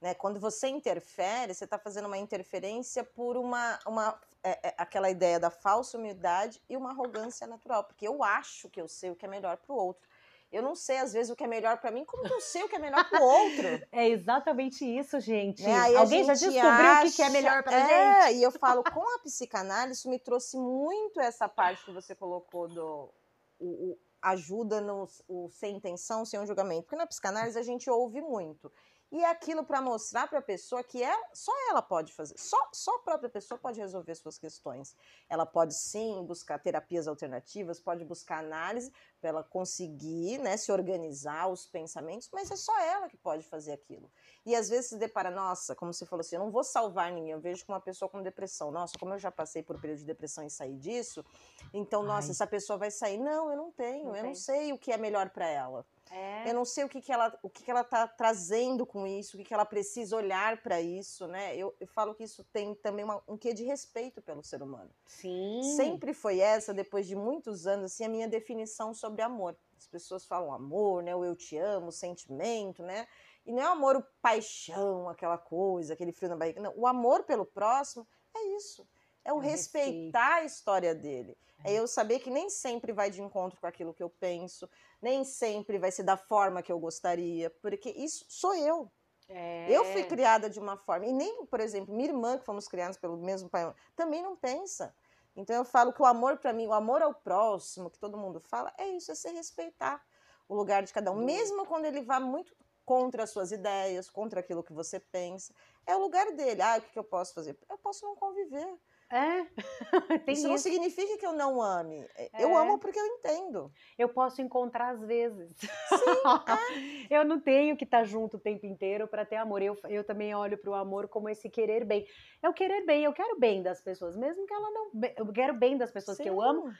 [0.00, 0.14] Né?
[0.14, 5.40] Quando você interfere, você está fazendo uma interferência por uma, uma é, é, aquela ideia
[5.40, 9.24] da falsa humildade e uma arrogância natural, porque eu acho que eu sei o que
[9.24, 10.09] é melhor para o outro.
[10.52, 12.62] Eu não sei, às vezes, o que é melhor para mim, como que eu sei
[12.62, 13.66] o que é melhor para o outro?
[13.90, 15.64] É exatamente isso, gente.
[15.64, 17.09] É, Alguém já descobriu acha...
[17.09, 17.92] o que é melhor para é, gente?
[17.92, 22.14] É, e eu falo, com a psicanálise, isso me trouxe muito essa parte que você
[22.14, 23.12] colocou do
[23.59, 26.85] o, o ajuda no o sem intenção, sem um julgamento.
[26.85, 28.72] Porque na psicanálise a gente ouve muito.
[29.16, 32.68] E é aquilo para mostrar para a pessoa que é, só ela pode fazer, só,
[32.70, 34.94] só a própria pessoa pode resolver suas questões.
[35.26, 41.48] Ela pode sim buscar terapias alternativas, pode buscar análise para ela conseguir né, se organizar
[41.48, 44.11] os pensamentos, mas é só ela que pode fazer aquilo.
[44.44, 47.33] E às vezes se depara, nossa, como você falou assim, eu não vou salvar ninguém,
[47.33, 50.05] eu vejo uma pessoa com depressão, nossa, como eu já passei por um período de
[50.05, 51.24] depressão e saí disso,
[51.72, 52.33] então, nossa, Ai.
[52.33, 53.16] essa pessoa vai sair.
[53.16, 54.24] Não, eu não tenho, não eu tem.
[54.24, 55.87] não sei o que é melhor para ela.
[56.11, 56.49] É.
[56.49, 59.37] Eu não sei o que, que ela o que, que ela está trazendo com isso,
[59.37, 61.57] o que, que ela precisa olhar para isso, né?
[61.57, 64.90] Eu, eu, falo que isso tem também uma, um quê de respeito pelo ser humano.
[65.05, 65.61] Sim.
[65.77, 69.57] Sempre foi essa, depois de muitos anos, assim, a minha definição sobre amor.
[69.77, 71.14] As pessoas falam amor, né?
[71.14, 73.07] O eu te amo, sentimento, né?
[73.45, 76.61] E não é o amor, o paixão, aquela coisa, aquele frio na barriga.
[76.61, 78.87] Não, o amor pelo próximo é isso.
[79.27, 81.37] É o respeitar a história dele.
[81.65, 81.73] É.
[81.75, 84.71] é eu saber que nem sempre vai de encontro com aquilo que eu penso,
[85.03, 88.91] nem sempre vai ser da forma que eu gostaria, porque isso sou eu.
[89.29, 89.67] É.
[89.69, 92.97] Eu fui criada de uma forma, e nem, por exemplo, minha irmã, que fomos criados
[92.97, 94.95] pelo mesmo pai, também não pensa.
[95.35, 98.41] Então eu falo que o amor para mim, o amor ao próximo, que todo mundo
[98.41, 100.01] fala, é isso, é se respeitar
[100.49, 104.39] o lugar de cada um, mesmo quando ele vá muito contra as suas ideias, contra
[104.39, 105.53] aquilo que você pensa.
[105.85, 106.62] É o lugar dele.
[106.62, 107.59] Ah, o que eu posso fazer?
[107.69, 108.79] Eu posso não conviver.
[109.11, 109.45] É.
[110.25, 112.05] Tem isso, isso, não significa que eu não ame.
[112.16, 112.31] É.
[112.38, 113.73] Eu amo porque eu entendo.
[113.97, 115.49] Eu posso encontrar às vezes.
[115.57, 117.16] Sim, é.
[117.21, 119.62] eu não tenho que estar tá junto o tempo inteiro para ter amor.
[119.62, 122.07] Eu, eu também olho para o amor como esse querer bem.
[122.42, 124.90] Eu querer bem, eu quero bem das pessoas, mesmo que ela não.
[125.16, 126.25] Eu quero bem das pessoas Sim.
[126.25, 126.73] que eu amo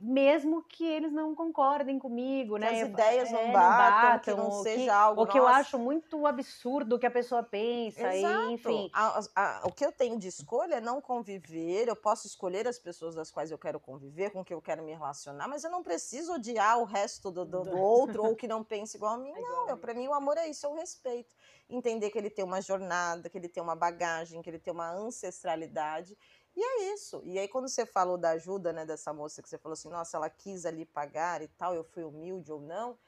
[0.00, 2.68] mesmo que eles não concordem comigo, né?
[2.68, 5.22] as ideias não, é, batam, não batam, que não seja que, algo.
[5.22, 8.50] O que eu acho muito absurdo que a pessoa pensa, Exato.
[8.50, 8.90] E, enfim.
[8.92, 11.88] A, a, o que eu tenho de escolha é não conviver.
[11.88, 14.92] Eu posso escolher as pessoas das quais eu quero conviver, com que eu quero me
[14.92, 18.64] relacionar, mas eu não preciso odiar o resto do, do, do outro ou que não
[18.64, 19.30] pense igual a mim.
[19.30, 21.34] É não, para mim o amor é isso, é o respeito.
[21.68, 24.90] Entender que ele tem uma jornada, que ele tem uma bagagem, que ele tem uma
[24.90, 26.16] ancestralidade
[26.56, 27.20] e é isso.
[27.24, 30.16] E aí, quando você falou da ajuda, né, dessa moça que você falou assim, nossa,
[30.16, 32.98] ela quis ali pagar e tal, eu fui humilde ou não,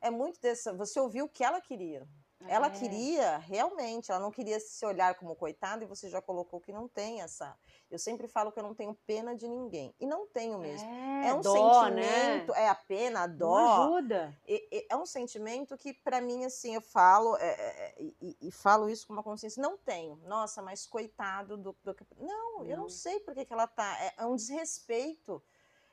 [0.00, 0.72] é muito dessa.
[0.74, 2.06] Você ouviu o que ela queria.
[2.48, 2.70] Ela é.
[2.70, 6.86] queria, realmente, ela não queria se olhar como coitada e você já colocou que não
[6.86, 7.56] tem essa.
[7.90, 9.94] Eu sempre falo que eu não tenho pena de ninguém.
[9.98, 10.88] E não tenho mesmo.
[10.88, 12.62] É, é um dó, sentimento, né?
[12.62, 13.58] é a pena, a dó.
[13.58, 14.38] Não ajuda.
[14.46, 18.50] É, é um sentimento que, para mim, assim, eu falo, é, é, é, e, e,
[18.50, 20.16] falo isso com uma consciência, não tenho.
[20.24, 21.76] Nossa, mas coitado do.
[21.82, 21.96] do...
[22.18, 23.96] Não, não, eu não sei por que, que ela tá.
[24.18, 25.42] É, um desrespeito.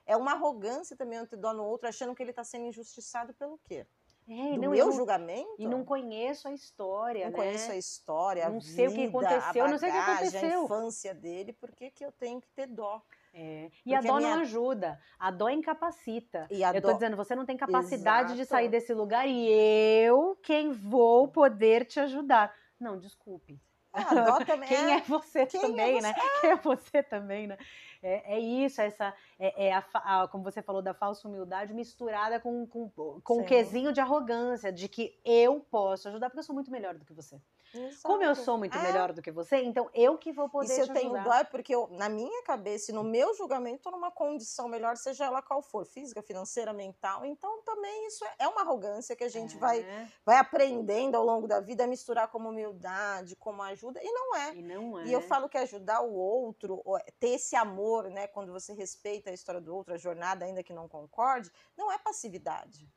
[0.06, 3.58] É uma arrogância também ante dó no outro, achando que ele está sendo injustiçado pelo
[3.60, 3.88] quê?
[4.27, 5.55] É, do não, meu julgamento.
[5.59, 7.38] E não conheço a história, não né?
[7.38, 9.91] conheço a história, não a sei vida, o que aconteceu, a bagagem, não sei o
[9.91, 10.62] que aconteceu.
[10.62, 13.01] a infância dele, por que, que eu tenho que ter dó?
[13.33, 13.71] É.
[13.86, 14.36] E a dó a minha...
[14.36, 16.47] não ajuda, a dó incapacita.
[16.51, 16.89] E a eu dó...
[16.89, 18.41] tô dizendo, você não tem capacidade Exato.
[18.41, 22.53] de sair desse lugar e eu quem vou poder te ajudar.
[22.79, 23.59] Não, desculpe.
[23.91, 26.01] Ah, a dó também Quem é, é você quem também, é você?
[26.01, 26.13] né?
[26.41, 27.57] Quem é você também, né?
[28.04, 32.39] É, é isso, essa é, é a, a, como você falou, da falsa humildade misturada
[32.39, 32.89] com, com,
[33.22, 36.96] com um quesinho de arrogância, de que eu posso ajudar, porque eu sou muito melhor
[36.96, 37.42] do que você.
[37.73, 38.03] Exato.
[38.03, 38.81] Como eu sou muito é.
[38.81, 41.43] melhor do que você, então eu que vou poder e se eu tenho dó é
[41.43, 45.41] porque eu, na minha cabeça e no meu julgamento, estou numa condição melhor, seja ela
[45.41, 47.25] qual for, física, financeira, mental.
[47.25, 49.59] Então também isso é, é uma arrogância que a gente é.
[49.59, 54.36] vai, vai aprendendo ao longo da vida a misturar como humildade, como ajuda, e não
[54.36, 54.55] é.
[54.55, 55.05] E não é.
[55.05, 56.83] E eu falo que ajudar o outro,
[57.19, 60.73] ter esse amor, né, quando você respeita a história do outro, a jornada, ainda que
[60.73, 62.88] não concorde, não é passividade.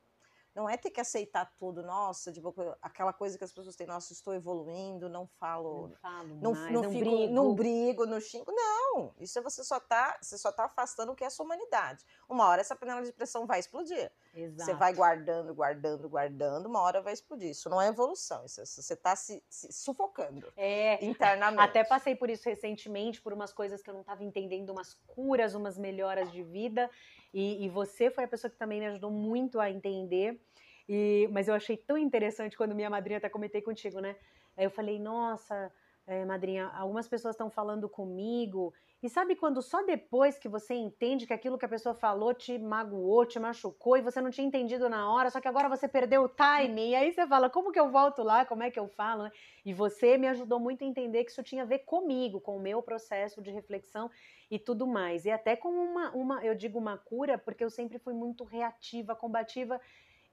[0.56, 4.14] Não é ter que aceitar tudo, nossa, tipo, aquela coisa que as pessoas têm, nossa,
[4.14, 5.88] estou evoluindo, não falo.
[5.88, 7.34] Não falo não, mais, não, não, fico, brigo.
[7.34, 8.50] não brigo, não xingo.
[8.50, 11.44] Não, isso é você só tá, você só tá afastando o que é a sua
[11.44, 12.06] humanidade.
[12.26, 14.10] Uma hora essa panela de pressão vai explodir.
[14.36, 14.70] Exato.
[14.70, 17.48] Você vai guardando, guardando, guardando, uma hora vai explodir.
[17.48, 21.62] Isso não é evolução, isso é, você está se, se, sufocando é, internamente.
[21.62, 25.54] Até passei por isso recentemente, por umas coisas que eu não estava entendendo, umas curas,
[25.54, 26.90] umas melhoras de vida.
[27.32, 30.38] E, e, você foi a pessoa que também me ajudou muito a entender.
[30.86, 34.16] E, mas eu achei tão interessante quando minha madrinha até comentei contigo, né?
[34.54, 35.72] Aí eu falei, nossa,
[36.06, 38.72] é, madrinha, algumas pessoas estão falando comigo.
[39.02, 42.58] E sabe quando só depois que você entende que aquilo que a pessoa falou te
[42.58, 46.22] magoou, te machucou e você não tinha entendido na hora, só que agora você perdeu
[46.22, 46.90] o time.
[46.90, 48.46] E aí você fala, como que eu volto lá?
[48.46, 49.30] Como é que eu falo?
[49.64, 52.60] E você me ajudou muito a entender que isso tinha a ver comigo, com o
[52.60, 54.10] meu processo de reflexão
[54.50, 55.24] e tudo mais.
[55.24, 59.14] E até com uma, uma eu digo uma cura, porque eu sempre fui muito reativa,
[59.14, 59.80] combativa.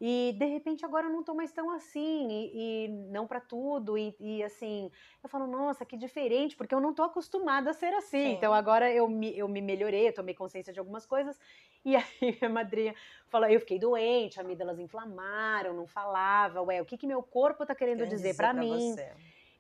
[0.05, 3.97] E de repente agora eu não tô mais tão assim, e, e não para tudo,
[3.97, 4.91] e, e, assim,
[5.23, 8.17] eu falo, nossa, que diferente, porque eu não tô acostumada a ser assim.
[8.17, 8.33] Sim.
[8.33, 11.39] Então agora eu me, eu me melhorei, eu tomei consciência de algumas coisas,
[11.85, 12.93] e aí a madrinha
[13.29, 17.73] falou, eu fiquei doente, amígdalas inflamaram, não falava, ué, o que que meu corpo tá
[17.73, 18.91] querendo dizer, dizer para mim?
[18.91, 19.09] Você.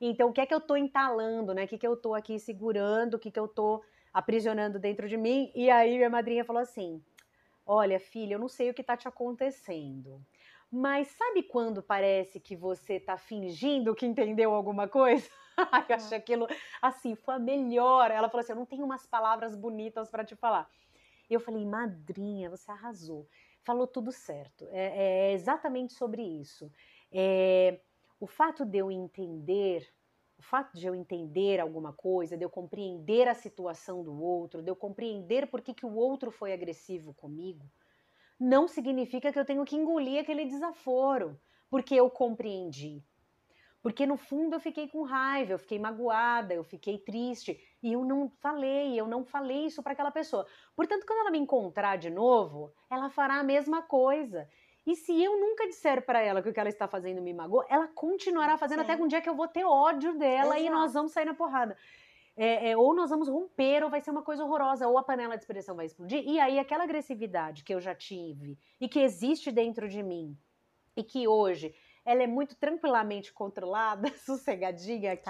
[0.01, 1.63] Então, o que é que eu tô entalando, né?
[1.63, 3.81] O que, que eu tô aqui segurando, o que, que eu tô
[4.13, 5.49] aprisionando dentro de mim?
[5.55, 7.01] E aí minha madrinha falou assim:
[7.65, 10.21] Olha, filha, eu não sei o que está te acontecendo.
[10.75, 15.29] Mas sabe quando parece que você está fingindo que entendeu alguma coisa?
[15.87, 16.47] eu achei aquilo
[16.81, 18.09] assim, foi a melhor.
[18.09, 20.67] Ela falou assim: eu não tenho umas palavras bonitas para te falar.
[21.29, 23.27] Eu falei, madrinha, você arrasou.
[23.61, 24.67] Falou tudo certo.
[24.71, 26.71] É, é exatamente sobre isso.
[27.11, 27.79] É,
[28.19, 29.87] o fato de eu entender
[30.39, 34.71] o fato de eu entender alguma coisa, de eu compreender a situação do outro, de
[34.71, 37.63] eu compreender por que, que o outro foi agressivo comigo,
[38.43, 43.01] não significa que eu tenho que engolir aquele desaforo, porque eu compreendi.
[43.81, 48.03] Porque no fundo eu fiquei com raiva, eu fiquei magoada, eu fiquei triste e eu
[48.03, 50.45] não falei, eu não falei isso para aquela pessoa.
[50.75, 54.47] Portanto, quando ela me encontrar de novo, ela fará a mesma coisa.
[54.85, 57.65] E se eu nunca disser para ela que o que ela está fazendo me magoou,
[57.69, 58.91] ela continuará fazendo Sim.
[58.91, 60.61] até um dia que eu vou ter ódio dela Exato.
[60.63, 61.77] e nós vamos sair na porrada.
[62.35, 65.35] É, é, ou nós vamos romper, ou vai ser uma coisa horrorosa, ou a panela
[65.35, 66.23] de expressão vai explodir.
[66.25, 70.35] E aí, aquela agressividade que eu já tive e que existe dentro de mim,
[70.95, 71.73] e que hoje
[72.05, 75.29] ela é muito tranquilamente controlada, sossegadinha, que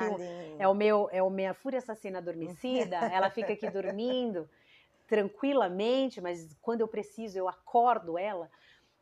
[0.57, 4.49] é o meu, é o minha fúria assassina adormecida, ela fica aqui dormindo
[5.07, 8.49] tranquilamente, mas quando eu preciso eu acordo ela.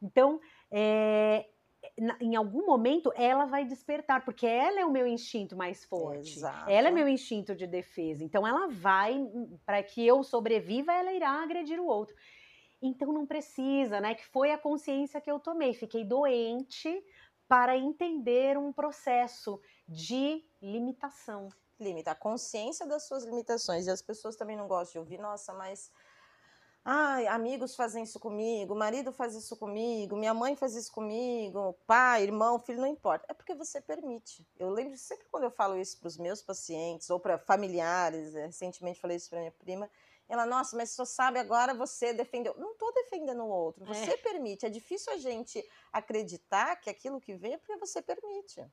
[0.02, 1.46] Então, é,
[2.20, 6.38] em algum momento ela vai despertar, porque ela é o meu instinto mais forte.
[6.38, 6.70] Exato.
[6.70, 8.24] Ela é meu instinto de defesa.
[8.24, 9.20] Então ela vai,
[9.66, 12.16] para que eu sobreviva, ela irá agredir o outro.
[12.82, 14.16] Então não precisa, né?
[14.16, 15.74] Que foi a consciência que eu tomei.
[15.74, 17.04] Fiquei doente
[17.48, 21.50] para entender um processo de limitação.
[21.80, 23.88] Limita a consciência das suas limitações.
[23.88, 25.92] E as pessoas também não gostam de ouvir, nossa, mas
[26.84, 32.24] Ai, amigos fazem isso comigo, marido faz isso comigo, minha mãe faz isso comigo, pai,
[32.24, 33.24] irmão, filho, não importa.
[33.30, 34.48] É porque você permite.
[34.58, 38.48] Eu lembro sempre quando eu falo isso para os meus pacientes ou para familiares, né,
[38.48, 39.88] recentemente falei isso para minha prima,
[40.28, 42.56] ela, nossa, mas só sabe agora você defendeu.
[42.58, 44.18] Não estou defendendo o outro, você é.
[44.18, 44.66] permite.
[44.66, 48.66] É difícil a gente acreditar que aquilo que vem é porque você permite.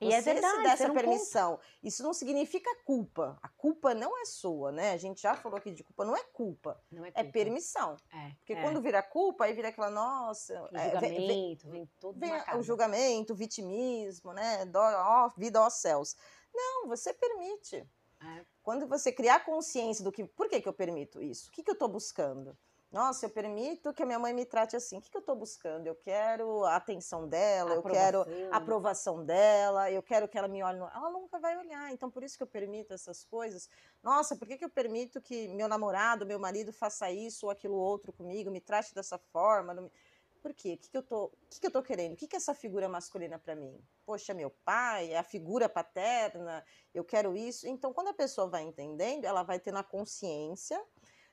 [0.00, 1.50] E é você é verdade, se dá essa permissão.
[1.52, 1.64] Conta.
[1.82, 3.38] Isso não significa culpa.
[3.40, 4.92] A culpa não é sua, né?
[4.92, 6.80] A gente já falou aqui de culpa, não é culpa.
[6.90, 7.28] Não é, é culpa.
[7.28, 7.96] é permissão.
[8.12, 8.62] É, Porque é.
[8.62, 10.60] quando vira culpa, aí vira aquela, nossa.
[10.70, 14.64] O é, julgamento, vem, vem, vem todo vem O julgamento, o vitimismo, né?
[14.66, 16.16] Dó, ó, vida aos céus.
[16.52, 17.86] Não, você permite.
[18.62, 20.24] Quando você criar consciência do que.
[20.24, 21.48] Por que, que eu permito isso?
[21.48, 22.56] O que, que eu estou buscando?
[22.94, 24.98] Nossa, eu permito que a minha mãe me trate assim.
[24.98, 25.84] O que, que eu estou buscando?
[25.84, 27.90] Eu quero a atenção dela, aprovação.
[27.90, 30.78] eu quero a aprovação dela, eu quero que ela me olhe.
[30.78, 30.86] No...
[30.86, 31.92] Ela nunca vai olhar.
[31.92, 33.68] Então, por isso que eu permito essas coisas.
[34.00, 37.74] Nossa, por que, que eu permito que meu namorado, meu marido faça isso ou aquilo
[37.74, 39.90] outro comigo, me trate dessa forma?
[40.40, 40.74] Por quê?
[40.74, 42.12] O que, que, eu, tô, o que, que eu tô querendo?
[42.12, 43.76] O que, que é essa figura masculina para mim?
[44.06, 47.66] Poxa, meu pai, é a figura paterna, eu quero isso.
[47.66, 50.80] Então, quando a pessoa vai entendendo, ela vai tendo a consciência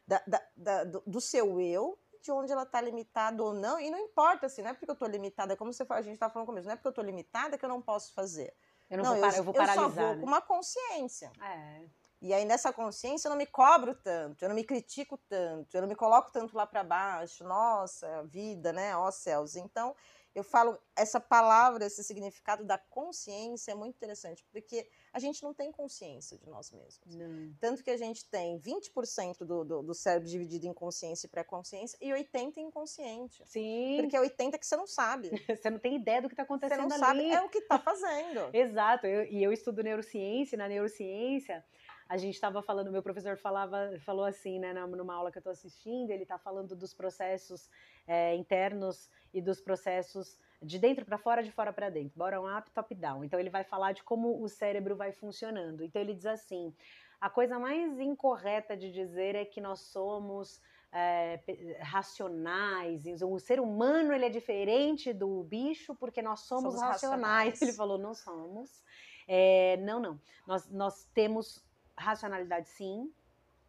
[0.07, 3.89] da, da, da, do, do seu eu, de onde ela está limitada ou não, e
[3.89, 6.45] não importa assim, não é porque eu estou limitada, como você a gente está falando
[6.45, 8.53] comigo, não é porque eu estou limitada que eu não posso fazer.
[8.89, 9.83] Eu não, não vou, eu, eu vou paralisar.
[9.83, 10.19] Eu só vou né?
[10.19, 11.31] com uma consciência.
[11.41, 11.81] É.
[12.21, 15.81] E aí nessa consciência eu não me cobro tanto, eu não me critico tanto, eu
[15.81, 19.55] não me coloco tanto lá para baixo, nossa, vida, né, ó céus.
[19.55, 19.95] Então,
[20.34, 25.54] eu falo, essa palavra, esse significado da consciência é muito interessante, porque a gente não
[25.54, 27.15] tem consciência de nós mesmos.
[27.15, 27.54] Não.
[27.60, 31.98] Tanto que a gente tem 20% do, do, do cérebro dividido em consciência e pré-consciência
[32.02, 33.44] e 80% inconsciente.
[33.46, 33.98] Sim.
[34.00, 35.30] Porque é 80% que você não sabe.
[35.62, 37.30] você não tem ideia do que está acontecendo Você não ali.
[37.30, 38.50] sabe, é o que está fazendo.
[38.56, 39.08] Exato.
[39.08, 41.63] Eu, e eu estudo neurociência, e na neurociência
[42.12, 45.54] a gente estava falando, meu professor falava, falou assim, né, numa aula que eu estou
[45.54, 47.69] assistindo, ele está falando dos processos
[48.06, 52.69] é, internos e dos processos de dentro para fora, de fora para dentro, bottom up,
[52.71, 53.24] top down.
[53.24, 55.86] Então ele vai falar de como o cérebro vai funcionando.
[55.86, 56.76] Então ele diz assim:
[57.21, 61.39] a coisa mais incorreta de dizer é que nós somos é,
[61.80, 63.06] racionais.
[63.21, 67.21] O ser humano ele é diferente do bicho porque nós somos, somos racionais.
[67.21, 67.62] racionais.
[67.62, 68.84] Ele falou: não somos.
[69.26, 70.19] É, não, não.
[70.45, 71.63] Nós, nós temos
[71.97, 73.13] racionalidade sim,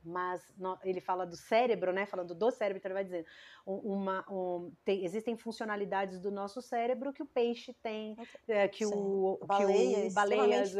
[0.05, 0.43] mas
[0.83, 2.07] ele fala do cérebro, né?
[2.07, 3.27] Falando do cérebro, então ele vai dizendo
[3.65, 8.17] uma, um, tem, existem funcionalidades do nosso cérebro que o peixe tem,
[8.49, 10.75] é, que, o, Baleia, que o baleias,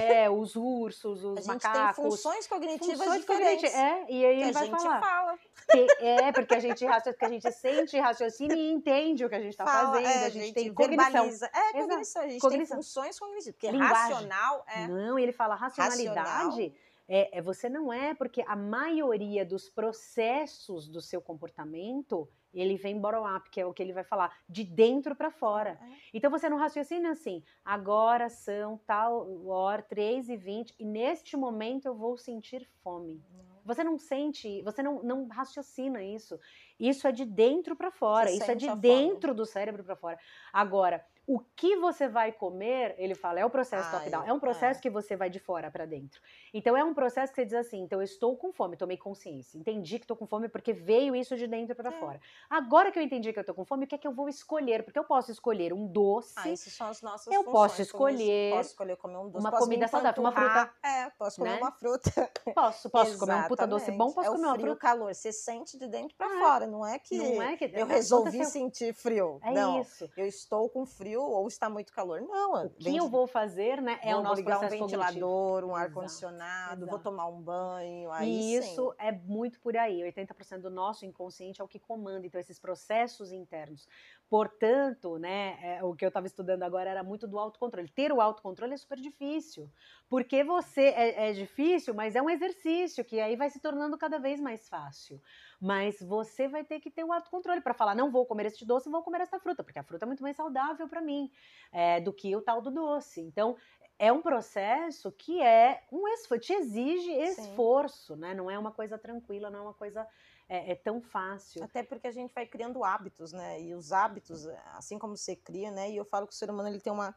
[0.00, 1.96] é, os ursos, os a gente macacos.
[1.96, 3.74] Tem funções cognitivas funções diferentes.
[3.74, 5.00] é, e aí ele a vai gente falar.
[5.00, 5.38] fala.
[5.68, 6.86] Que é, porque a gente,
[7.18, 10.28] que a gente sente, raciocina e entende o que a gente está fazendo, é, a
[10.30, 11.10] gente, tem cognição.
[11.10, 11.50] Verbaliza.
[11.52, 12.76] É, cognição, a gente cognição.
[12.76, 14.14] tem funções cognitivas, porque Linguagem.
[14.14, 14.86] racional é...
[14.86, 16.18] Não, e ele fala racionalidade...
[16.18, 16.85] Racional.
[17.08, 22.98] É, é, você não é, porque a maioria dos processos do seu comportamento ele vem
[22.98, 25.78] bottom-up, que é o que ele vai falar, de dentro para fora.
[25.80, 25.86] É.
[26.14, 31.86] Então você não raciocina assim, agora são tal hora, 3 e 20, e neste momento
[31.86, 33.22] eu vou sentir fome.
[33.30, 33.56] Não.
[33.64, 36.38] Você não sente, você não, não raciocina isso.
[36.78, 38.80] Isso é de dentro para fora, Você isso é de a fome.
[38.80, 40.18] dentro do cérebro para fora.
[40.52, 44.38] Agora, o que você vai comer, ele fala, é o processo Ah, top-down, é, um
[44.38, 44.82] processo é.
[44.82, 46.20] que você vai de fora para dentro.
[46.54, 49.58] Então é um processo que você diz assim, então eu estou com fome, tomei consciência,
[49.58, 51.98] entendi que estou com fome porque veio isso de dentro para É.
[51.98, 52.20] fora.
[52.48, 54.28] Agora que eu entendi que eu estou com fome, o que é que eu vou
[54.28, 54.84] escolher?
[54.84, 57.52] Porque eu posso escolher um doce, Ah, isso são as nossas Eu funções.
[57.70, 59.44] posso escolher Posso escolher comer um doce.
[59.44, 60.74] uma comida saudável, uma empanturrar.
[60.84, 61.58] É, posso comer né?
[61.60, 62.10] uma fruta.
[62.54, 64.80] posso, posso comer um puta doce bom, posso é comer o uma frio, fruta.
[64.80, 65.12] calor.
[65.14, 66.38] Você sente de dentro para Ah, é.
[66.40, 68.50] fora, não é que Não é que eu resolvi aconteceu.
[68.52, 69.40] sentir frio.
[69.42, 70.08] É não, isso.
[70.16, 72.20] eu estou com frio ou está muito calor.
[72.20, 75.02] Não, O que eu vou fazer, né, é o nosso ligar um processo cognitivo.
[75.04, 78.68] ventilador, um Exato, ar-condicionado, vou tomar um banho, aí E sim.
[78.72, 80.02] isso é muito por aí.
[80.02, 83.88] 80% do nosso inconsciente é o que comanda, então, esses processos internos.
[84.28, 87.88] Portanto, né, é, o que eu estava estudando agora era muito do autocontrole.
[87.88, 89.70] Ter o autocontrole é super difícil,
[90.08, 94.18] porque você é, é difícil, mas é um exercício que aí vai se tornando cada
[94.18, 95.22] vez mais fácil.
[95.60, 98.90] Mas você vai ter que ter o autocontrole para falar: não vou comer este doce,
[98.90, 101.30] vou comer esta fruta, porque a fruta é muito mais saudável para mim
[101.70, 103.20] é, do que o tal do doce.
[103.20, 103.56] Então,
[103.98, 108.34] é um processo que é um esforço, te exige esforço, né?
[108.34, 110.06] Não é uma coisa tranquila, não é uma coisa
[110.48, 111.62] é, é tão fácil.
[111.64, 113.60] Até porque a gente vai criando hábitos, né?
[113.60, 115.90] E os hábitos, assim como você cria, né?
[115.90, 117.16] E eu falo que o ser humano ele tem uma,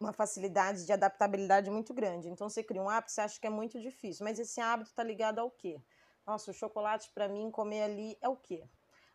[0.00, 2.28] uma facilidade de adaptabilidade muito grande.
[2.28, 5.02] Então você cria um hábito, você acha que é muito difícil, mas esse hábito está
[5.02, 5.80] ligado ao quê?
[6.26, 8.68] Nossa, o chocolate para mim comer ali é o quê?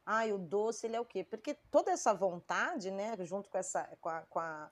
[0.06, 1.24] Ah, o doce ele é o quê?
[1.24, 4.72] Porque toda essa vontade, né, junto com essa com a, com a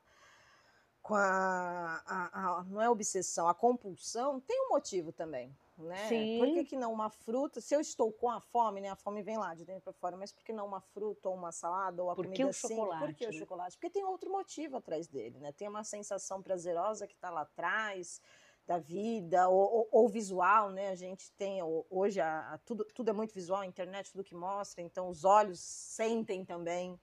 [1.02, 6.26] com a, a, a- não é obsessão, a compulsão, tem um motivo também, né?
[6.26, 6.26] Sim.
[6.36, 7.60] Por que, que não uma fruta?
[7.60, 8.88] Se eu estou com a fome, né?
[8.90, 11.34] A fome vem lá de dentro para fora, mas por que não uma fruta ou
[11.36, 12.52] uma salada ou a Por que comida o assim?
[12.52, 13.40] chocolate, Por que o né?
[13.40, 13.76] chocolate?
[13.76, 15.52] Porque tem outro motivo atrás dele, né?
[15.52, 18.20] Tem uma sensação prazerosa que está lá atrás
[18.66, 20.88] da vida ou, ou- ou visual, né?
[20.88, 21.60] A gente tem
[21.90, 25.24] hoje a, a- tudo, tudo é muito visual, a internet tudo que mostra, então os
[25.24, 26.98] olhos sentem também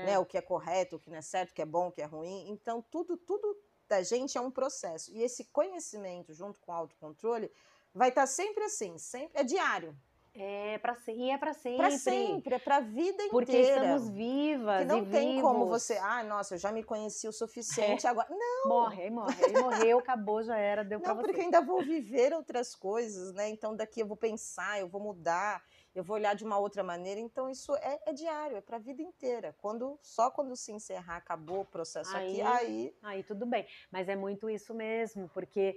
[0.00, 1.92] né, o que é correto, o que não é certo, o que é bom, o
[1.92, 2.48] que é ruim.
[2.50, 3.56] Então, tudo, tudo
[3.88, 5.10] da gente é um processo.
[5.12, 7.50] E esse conhecimento, junto com o autocontrole,
[7.96, 9.96] vai estar sempre assim, sempre é diário.
[10.38, 11.78] É para ser, e é para sempre.
[11.78, 13.84] Para sempre, é para a vida Porque inteira.
[13.86, 15.82] estamos vivas que não tem como vivos.
[15.82, 18.28] você, ah, nossa, eu já me conheci o suficiente agora.
[18.28, 19.34] Não, Morre, aí morre.
[19.44, 21.22] Ele morreu, acabou, já era, deu para não, você.
[21.28, 23.48] porque eu ainda vou viver outras coisas, né?
[23.48, 27.18] Então daqui eu vou pensar, eu vou mudar, eu vou olhar de uma outra maneira.
[27.18, 29.56] Então isso é, é diário, é para a vida inteira.
[29.56, 33.66] Quando só quando se encerrar, acabou o processo aqui, Aí- aí Aí tudo bem.
[33.90, 35.76] Mas é muito isso mesmo, porque é, é,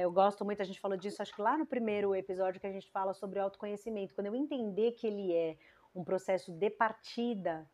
[0.00, 2.72] eu gosto muito, a gente falou disso, acho que lá no primeiro episódio que a
[2.72, 4.14] gente fala sobre autoconhecimento.
[4.14, 5.56] Quando eu entender que ele é
[5.94, 7.68] um processo de partida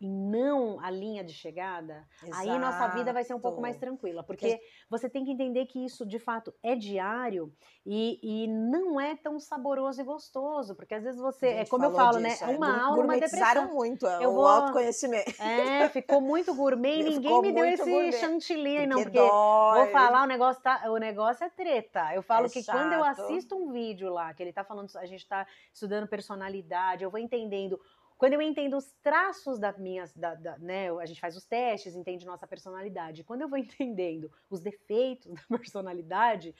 [0.00, 3.86] e não a linha de chegada, aí nossa vida vai ser um pouco mais Exato.
[3.86, 7.52] tranquila, porque você tem que entender que isso de fato é diário
[7.84, 11.90] e, e não é tão saboroso e gostoso, porque às vezes você, é como eu
[11.90, 12.52] falo, disso, né?
[12.52, 13.72] é, Uma aula, uma depressão.
[13.74, 15.24] muito é, Eu o vou- autoconhecimento.
[15.40, 19.28] É, ficou muito gourmet e ninguém me deu esse gourmet, chantilly, não, Porque dói.
[19.28, 22.14] Vou falar, o negócio, tá, o negócio é treta.
[22.14, 23.20] Eu falo É que quando eu chato.
[23.20, 27.20] assisto um vídeo lá, que ele tá falando, a gente tá estudando personalidade, eu vou
[27.20, 27.78] entendendo.
[28.18, 31.94] Quando eu entendo os traços da minha, da, da- né, a gente faz os testes,
[31.96, 33.24] entende nossa personalidade.
[33.24, 36.54] Quando eu vou entendendo os defeitos da personalidade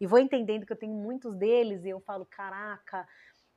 [0.00, 3.06] e vou entendendo que eu tenho muitos deles, e eu falo, caraca.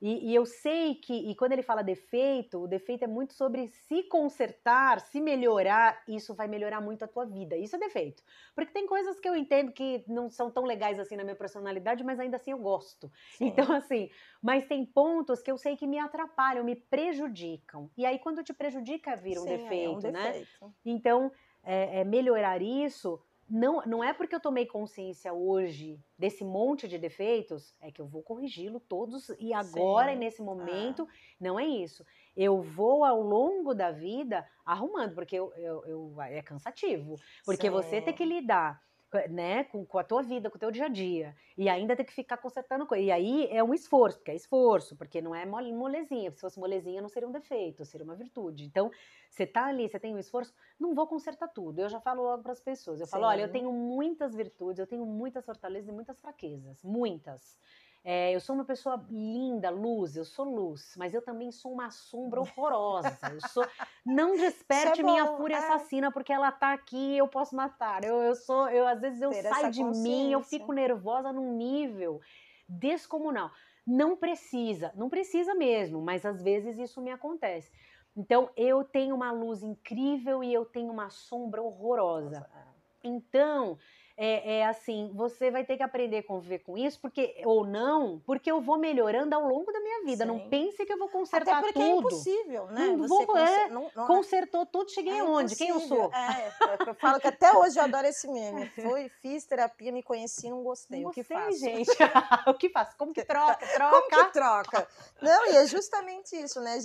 [0.01, 3.67] E, e eu sei que, e quando ele fala defeito, o defeito é muito sobre
[3.67, 7.57] se consertar, se melhorar, isso vai melhorar muito a tua vida.
[7.57, 8.23] Isso é defeito.
[8.53, 12.03] Porque tem coisas que eu entendo que não são tão legais assim na minha personalidade,
[12.03, 13.11] mas ainda assim eu gosto.
[13.31, 13.47] Sim.
[13.47, 14.09] Então, assim,
[14.41, 17.89] mas tem pontos que eu sei que me atrapalham, me prejudicam.
[17.97, 20.31] E aí, quando te prejudica, vira um Sim, é defeito, né?
[20.31, 20.75] defeito.
[20.85, 21.31] Então,
[21.63, 23.19] é, é, melhorar isso
[23.49, 28.05] não, não é porque eu tomei consciência hoje desse monte de defeitos, é que eu
[28.07, 30.15] vou corrigi-lo todos e agora, Sim.
[30.15, 31.07] e nesse momento,
[31.39, 32.05] não é isso.
[32.35, 37.15] Eu vou ao longo da vida arrumando, porque eu, eu, eu- é cansativo.
[37.45, 38.01] Porque você Sim.
[38.01, 38.81] ter que lidar
[39.29, 42.03] né, com, com a tua vida, com o teu dia a dia, e ainda ter
[42.03, 43.03] que ficar consertando coisa.
[43.03, 46.31] E aí é um esforço, porque é esforço, porque não é molezinha.
[46.31, 48.65] Se fosse molezinha, não seria um defeito, seria uma virtude.
[48.65, 48.91] Então,
[49.29, 51.79] você tá ali, você tem um esforço, não vou consertar tudo.
[51.79, 52.99] Eu já falo logo para as pessoas.
[52.99, 53.11] Eu Sim.
[53.11, 57.57] falo, olha, eu tenho muitas virtudes, eu tenho muitas fortalezas e muitas fraquezas, muitas.
[58.03, 61.91] É, eu sou uma pessoa linda, luz, eu sou luz, mas eu também sou uma
[61.91, 63.17] sombra horrorosa.
[63.31, 63.67] Eu sou.
[64.05, 65.57] Não é desperte é bom, minha fúria é.
[65.57, 68.03] assassina, porque ela tá aqui eu posso matar.
[68.05, 71.57] Eu, eu sou, eu às vezes eu Ter saio de mim, eu fico nervosa num
[71.57, 72.21] nível
[72.67, 73.51] descomunal.
[73.85, 77.71] Não precisa, não precisa mesmo, mas às vezes isso me acontece.
[78.15, 82.49] Então eu tenho uma luz incrível e eu tenho uma sombra horrorosa.
[82.53, 82.67] É.
[83.03, 83.77] Então,
[84.19, 88.19] é, é, assim, você vai ter que aprender a conviver com isso, porque ou não,
[88.25, 90.25] porque eu vou melhorando ao longo da minha vida.
[90.25, 90.31] Sim.
[90.31, 91.85] Não pense que eu vou consertar Até porque tudo.
[91.85, 92.87] é impossível, né?
[92.87, 94.07] Não você vou, é, não, não, é.
[94.07, 95.55] consertou tudo, cheguei é aonde?
[95.55, 96.11] Quem eu sou?
[96.11, 98.67] É, é, eu falo que até hoje eu adoro esse meme.
[98.73, 101.03] Fui, fiz terapia, me conheci, não gostei.
[101.03, 101.59] Não o que faço?
[101.59, 101.91] gente.
[102.47, 102.97] o que faço?
[102.97, 103.67] Como que troca?
[103.77, 104.09] Troca.
[104.09, 104.87] Como que troca?
[105.21, 106.79] Não, e é justamente isso, né?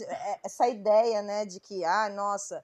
[0.44, 2.62] Essa ideia, né, de que, ah, nossa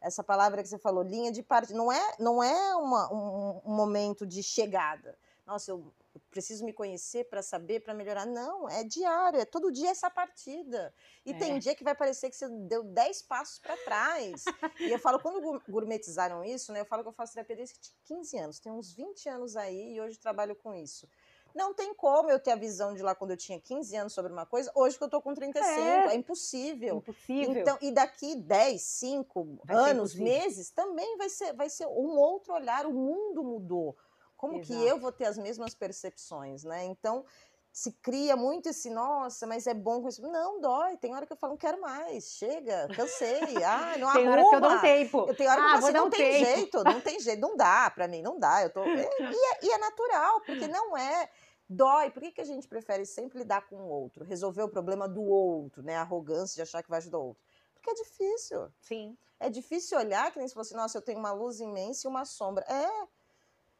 [0.00, 3.74] essa palavra que você falou, linha de partida, não é, não é uma, um, um
[3.74, 5.18] momento de chegada.
[5.46, 5.94] Nossa, eu
[6.30, 8.26] preciso me conhecer para saber, para melhorar.
[8.26, 10.92] Não, é diário, é todo dia essa partida.
[11.24, 11.38] E é.
[11.38, 14.44] tem dia que vai parecer que você deu 10 passos para trás.
[14.80, 17.76] e eu falo, quando gourmetizaram isso, né, eu falo que eu faço terapia desde
[18.06, 21.08] 15 anos, tenho uns 20 anos aí e hoje trabalho com isso.
[21.56, 24.30] Não tem como eu ter a visão de lá quando eu tinha 15 anos sobre
[24.30, 25.70] uma coisa, hoje que eu tô com 35.
[25.70, 26.98] É, é impossível.
[26.98, 27.56] Impossível.
[27.56, 32.52] Então, e daqui 10, 5 vai anos, meses, também vai ser, vai ser um outro
[32.52, 32.84] olhar.
[32.84, 33.96] O mundo mudou.
[34.36, 34.66] Como Exato.
[34.66, 36.84] que eu vou ter as mesmas percepções, né?
[36.84, 37.24] Então,
[37.72, 40.20] se cria muito esse, nossa, mas é bom com isso.
[40.20, 40.98] Não, dói.
[40.98, 42.32] Tem hora que eu falo, não quero mais.
[42.32, 43.40] Chega, cansei.
[43.64, 44.30] Ah, não tem arruma.
[44.30, 45.26] hora que eu dou um tempo.
[45.28, 46.44] Eu tenho hora ah, que você não um tem tempo.
[46.44, 48.62] jeito, não tem jeito, não dá para mim, não dá.
[48.62, 48.84] Eu tô...
[48.84, 51.30] e, é, e é natural, porque não é
[51.68, 52.10] dói.
[52.10, 54.24] Por que, que a gente prefere sempre lidar com o outro?
[54.24, 55.96] Resolver o problema do outro, né?
[55.96, 57.42] A arrogância de achar que vai ajudar o outro.
[57.74, 58.72] Porque é difícil.
[58.80, 59.16] Sim.
[59.38, 62.24] É difícil olhar que nem se fosse, nossa, eu tenho uma luz imensa e uma
[62.24, 62.64] sombra.
[62.68, 63.16] É.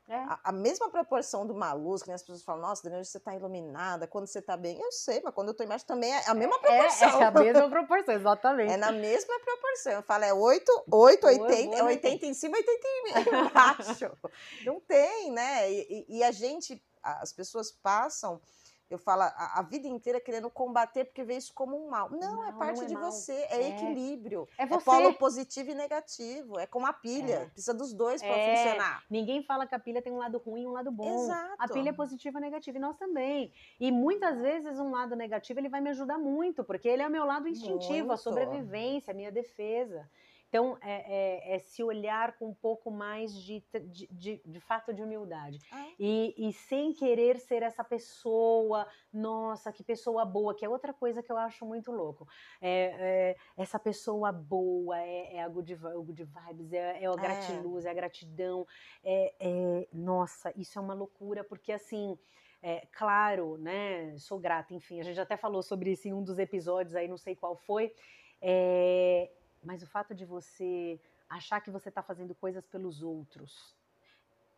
[0.08, 0.14] É.
[0.14, 3.34] A, a, mesma proporção de uma luz, que as pessoas falam, nossa, Daniela, você está
[3.34, 4.78] iluminada, quando você está bem.
[4.80, 7.08] Eu sei, mas quando eu estou embaixo também é a mesma proporção.
[7.08, 8.70] É, é a mesma proporção, exatamente.
[8.72, 9.92] É na mesma proporção.
[9.94, 12.88] Eu falo, é 8, 8 80, é 80 em cima, 80
[13.30, 14.12] embaixo.
[14.64, 15.72] Não tem, né?
[15.72, 16.80] E, e, e a gente
[17.20, 18.40] as pessoas passam,
[18.88, 22.08] eu falo, a, a, vida inteira querendo combater porque vê isso como um mal.
[22.10, 23.10] Não, é não é parte não é de mal.
[23.10, 24.48] você, é, é, equilíbrio.
[24.56, 24.74] É, você.
[24.74, 27.46] é polo positivo e negativo, é como a pilha, é.
[27.46, 28.56] precisa dos dois para é.
[28.56, 29.02] funcionar.
[29.10, 31.24] Ninguém fala que a pilha tem um lado ruim e um lado bom.
[31.24, 31.56] Exato.
[31.58, 33.52] A pilha é positiva e negativa, e nós também.
[33.80, 37.10] E muitas vezes um lado negativo ele vai me ajudar muito, porque ele é o
[37.10, 38.12] meu lado instintivo, muito.
[38.12, 40.08] a sobrevivência, a minha defesa.
[40.48, 44.94] Então, é, é, é, se olhar com um pouco mais de, de, de, de fato
[44.94, 45.58] de humildade.
[45.72, 45.86] Ah.
[45.98, 51.22] E, e, sem querer ser essa pessoa, nossa, que pessoa boa, que é outra coisa
[51.22, 52.26] que eu acho muito louco.
[52.60, 57.16] É, é essa pessoa boa, é, é a good, good vibes, é, é a é.
[57.16, 58.66] gratiluz, é a gratidão.
[59.02, 62.18] É, nossa, isso é uma loucura, porque assim.
[62.62, 64.16] É, claro, né?
[64.18, 67.18] Sou grata, enfim, a gente até falou sobre isso em um dos episódios aí, não
[67.18, 67.92] sei qual foi.
[68.40, 69.30] É,
[69.66, 70.98] mas o fato de você
[71.28, 73.76] achar que você está fazendo coisas pelos outros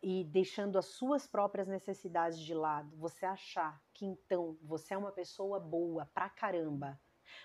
[0.01, 5.11] e deixando as suas próprias necessidades de lado, você achar que então você é uma
[5.11, 6.97] pessoa boa pra caramba.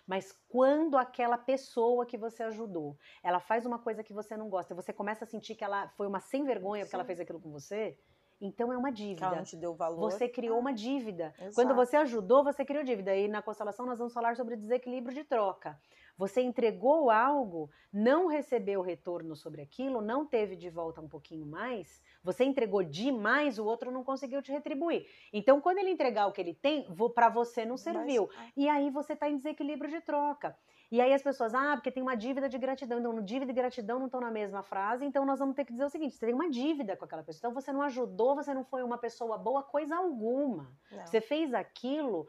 [0.06, 4.74] Mas quando aquela pessoa que você ajudou, ela faz uma coisa que você não gosta,
[4.74, 6.86] você começa a sentir que ela foi uma sem vergonha Sim.
[6.86, 7.98] porque ela fez aquilo com você,
[8.40, 9.26] então é uma dívida.
[9.26, 10.10] Ela não te deu valor.
[10.10, 11.34] Você criou ah, uma dívida.
[11.38, 11.54] Exato.
[11.54, 13.16] Quando você ajudou, você criou dívida.
[13.16, 15.80] E na constelação nós vamos falar sobre desequilíbrio de troca.
[16.16, 22.00] Você entregou algo, não recebeu retorno sobre aquilo, não teve de volta um pouquinho mais,
[22.22, 25.06] você entregou demais, o outro não conseguiu te retribuir.
[25.32, 28.30] Então, quando ele entregar o que ele tem, para você não serviu.
[28.34, 30.56] Mas, e aí você está em desequilíbrio de troca.
[30.90, 33.00] E aí as pessoas, ah, porque tem uma dívida de gratidão.
[33.00, 35.84] Então, dívida e gratidão não estão na mesma frase, então nós vamos ter que dizer
[35.84, 37.50] o seguinte: você tem uma dívida com aquela pessoa.
[37.50, 40.70] Então você não ajudou, você não foi uma pessoa boa, coisa alguma.
[40.92, 41.06] Não.
[41.06, 42.28] Você fez aquilo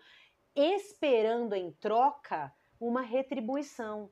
[0.55, 4.11] esperando em troca uma retribuição,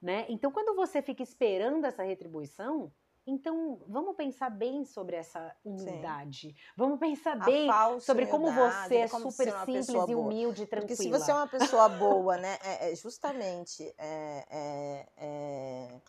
[0.00, 0.26] né?
[0.28, 2.92] Então, quando você fica esperando essa retribuição,
[3.26, 6.48] então vamos pensar bem sobre essa humildade.
[6.48, 6.54] Sim.
[6.76, 7.68] Vamos pensar bem
[8.00, 10.96] sobre como você é como super simples e humilde e tranquila.
[10.96, 12.58] Porque se você é uma pessoa boa, né?
[12.64, 16.00] É, é justamente é, é, é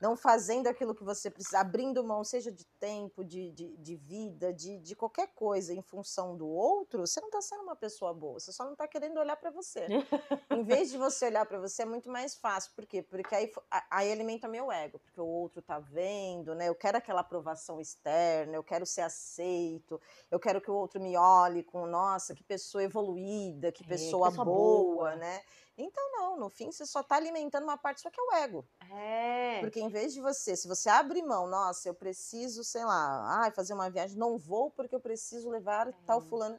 [0.00, 4.52] não fazendo aquilo que você precisa, abrindo mão, seja de tempo, de, de, de vida,
[4.52, 8.38] de, de qualquer coisa em função do outro, você não está sendo uma pessoa boa,
[8.38, 9.86] você só não está querendo olhar para você.
[10.50, 12.72] em vez de você olhar para você, é muito mais fácil.
[12.74, 13.02] Por quê?
[13.02, 13.52] Porque aí,
[13.90, 16.68] aí alimenta meu ego, porque o outro está vendo, né?
[16.68, 21.16] Eu quero aquela aprovação externa, eu quero ser aceito, eu quero que o outro me
[21.16, 25.42] olhe com, nossa, que pessoa evoluída, que pessoa, é, pessoa boa, boa, né?
[25.78, 28.68] Então, não, no fim você só está alimentando uma parte só que é o ego.
[28.90, 29.60] É.
[29.60, 33.50] Porque em vez de você, se você abre mão, nossa, eu preciso, sei lá, ah,
[33.52, 35.92] fazer uma viagem, não vou porque eu preciso levar é.
[36.04, 36.58] tal fulano.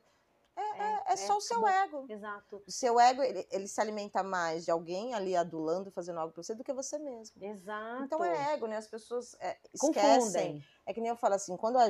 [0.56, 2.06] É, é, é, é só o seu ego.
[2.10, 2.62] Exato.
[2.68, 6.44] O seu ego, ele, ele, se alimenta mais de alguém ali adulando, fazendo algo pra
[6.44, 7.42] você, do que você mesmo.
[7.44, 8.04] Exato.
[8.04, 8.78] Então é ego, né?
[8.78, 10.20] As pessoas é, esquecem.
[10.20, 10.66] Confundem.
[10.86, 11.90] É que nem eu falo assim, quando a,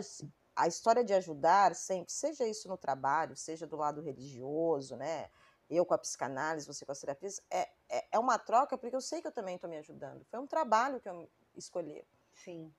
[0.56, 5.30] a história de ajudar sempre, seja isso no trabalho, seja do lado religioso, né?
[5.70, 9.02] Eu com a psicanálise, você com as terapias, é, é, é uma troca porque eu
[9.02, 10.26] sei que eu também estou me ajudando.
[10.26, 12.04] Foi um trabalho que eu escolhi.
[12.34, 12.74] Sim.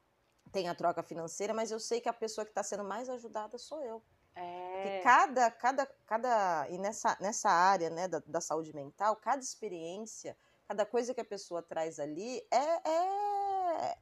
[0.51, 3.57] Tem a troca financeira, mas eu sei que a pessoa que está sendo mais ajudada
[3.59, 4.03] sou eu.
[4.35, 4.83] É.
[4.83, 6.67] Porque cada, cada, cada.
[6.69, 10.37] E nessa, nessa área né, da, da saúde mental, cada experiência,
[10.67, 13.99] cada coisa que a pessoa traz ali é, é,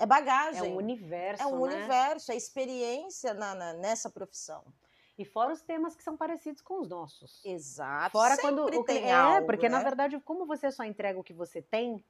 [0.00, 0.60] é bagagem.
[0.60, 1.42] É um universo.
[1.42, 1.74] É um né?
[1.74, 4.64] universo, é experiência na, na, nessa profissão.
[5.18, 7.44] E fora os temas que são parecidos com os nossos.
[7.44, 8.12] Exato.
[8.12, 9.76] Fora Sempre quando o tem é, algo, porque né?
[9.76, 12.04] na verdade, como você só entrega o que você tem,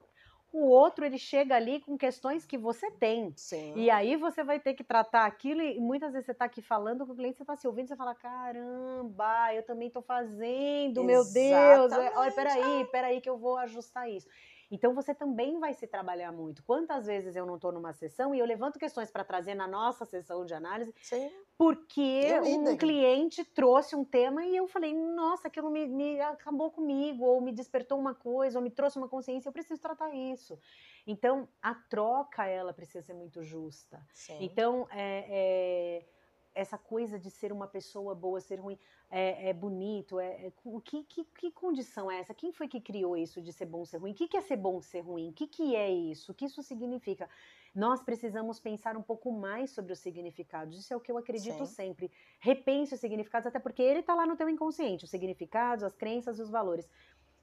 [0.53, 3.33] o outro ele chega ali com questões que você tem.
[3.37, 3.75] Sim.
[3.77, 7.07] E aí você vai ter que tratar aquilo e muitas vezes você está aqui falando
[7.07, 11.07] com o cliente, você está se ouvindo, você fala, caramba, eu também estou fazendo, Exatamente.
[11.07, 14.29] meu Deus, olha, peraí, peraí que eu vou ajustar isso.
[14.71, 16.63] Então você também vai se trabalhar muito.
[16.63, 20.05] Quantas vezes eu não estou numa sessão e eu levanto questões para trazer na nossa
[20.05, 21.31] sessão de análise, Sim.
[21.57, 27.25] porque um cliente trouxe um tema e eu falei, nossa, aquilo me, me acabou comigo,
[27.25, 30.59] ou me despertou uma coisa, ou me trouxe uma consciência, eu preciso tratar isso.
[31.07, 34.05] Então a troca ela precisa ser muito justa.
[34.13, 34.39] Sim.
[34.41, 36.18] Então é, é
[36.59, 38.77] essa coisa de ser uma pessoa boa, ser ruim,
[39.09, 40.53] é, é bonito, é, é,
[40.85, 42.35] que, que, que, condição é essa?
[42.35, 44.11] Quem foi que criou isso de ser bom, ser ruim?
[44.11, 45.31] O que, que é ser bom, ser ruim?
[45.31, 46.33] O que, que é isso?
[46.33, 47.31] O que isso significa?
[47.73, 50.77] Nós precisamos pensar um pouco mais sobre os significados.
[50.77, 51.75] Isso é o que eu acredito Sim.
[51.75, 52.11] sempre.
[52.41, 56.41] Repense os significados, até porque ele está lá no teu inconsciente, os significados, as crenças,
[56.41, 56.91] os valores.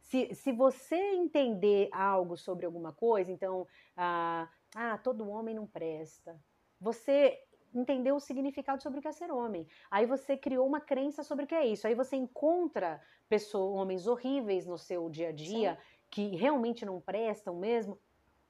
[0.01, 6.37] Se, se você entender algo sobre alguma coisa, então, ah, ah, todo homem não presta.
[6.81, 7.41] Você
[7.75, 9.67] entendeu o significado sobre o que é ser homem.
[9.91, 11.85] Aí você criou uma crença sobre o que é isso.
[11.85, 15.81] Aí você encontra pessoas, homens horríveis no seu dia a dia, Sim.
[16.09, 17.99] que realmente não prestam mesmo.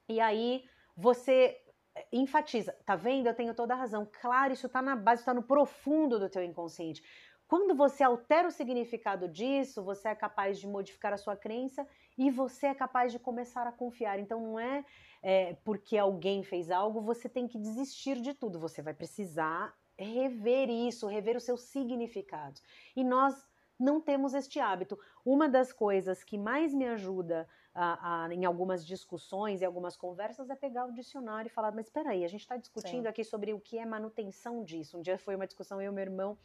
[0.07, 0.65] E aí
[0.95, 1.61] você
[1.95, 3.27] eh, enfatiza, tá vendo?
[3.27, 4.07] Eu tenho toda a razão.
[4.21, 7.03] Claro, isso está na base, está no profundo do teu inconsciente.
[7.47, 11.87] Quando você altera o significado disso, você é capaz de modificar a sua crença
[12.17, 14.19] e você é capaz de começar a confiar.
[14.19, 14.85] Então não é
[15.27, 18.59] é, porque alguém fez algo, você tem que desistir de tudo.
[18.59, 22.61] Você vai precisar rever isso, rever os seus significados.
[22.95, 23.33] E nós
[23.79, 24.99] não temos este hábito.
[25.25, 30.49] Uma das coisas que mais me ajuda a, a, em algumas discussões e algumas conversas
[30.49, 33.07] é pegar o dicionário e falar: mas espera aí, a gente está discutindo Sim.
[33.07, 34.97] aqui sobre o que é manutenção disso.
[34.97, 36.37] Um dia foi uma discussão eu e meu irmão.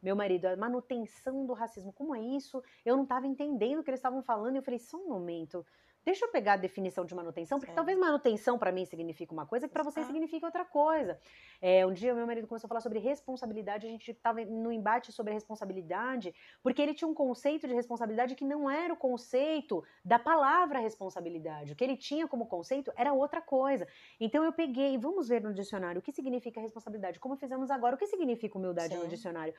[0.00, 2.62] Meu marido, a manutenção do racismo, como é isso?
[2.84, 4.56] Eu não estava entendendo o que eles estavam falando.
[4.56, 5.66] Eu falei, só um momento.
[6.08, 9.68] Deixa eu pegar a definição de manutenção, porque talvez manutenção para mim signifique uma coisa
[9.68, 11.20] que para você signifique outra coisa.
[11.60, 15.12] É, um dia meu marido começou a falar sobre responsabilidade, a gente estava no embate
[15.12, 20.18] sobre responsabilidade, porque ele tinha um conceito de responsabilidade que não era o conceito da
[20.18, 21.74] palavra responsabilidade.
[21.74, 23.86] O que ele tinha como conceito era outra coisa.
[24.18, 27.98] Então eu peguei, vamos ver no dicionário o que significa responsabilidade, como fizemos agora, o
[27.98, 29.02] que significa humildade Sim.
[29.02, 29.52] no dicionário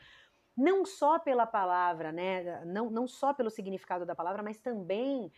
[0.58, 5.32] não só pela palavra, né, não, não só pelo significado da palavra, mas também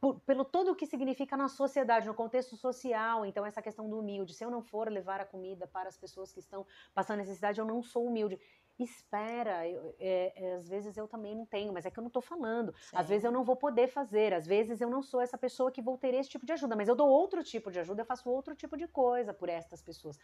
[0.00, 3.24] por, pelo todo o que significa na sociedade, no contexto social.
[3.26, 4.34] Então, essa questão do humilde.
[4.34, 7.64] Se eu não for levar a comida para as pessoas que estão passando necessidade, eu
[7.64, 8.38] não sou humilde.
[8.78, 12.06] Espera, eu, é, é, às vezes eu também não tenho, mas é que eu não
[12.08, 12.72] estou falando.
[12.80, 12.96] Sim.
[12.96, 15.82] Às vezes eu não vou poder fazer, às vezes eu não sou essa pessoa que
[15.82, 18.30] vou ter esse tipo de ajuda, mas eu dou outro tipo de ajuda, eu faço
[18.30, 20.16] outro tipo de coisa por estas pessoas.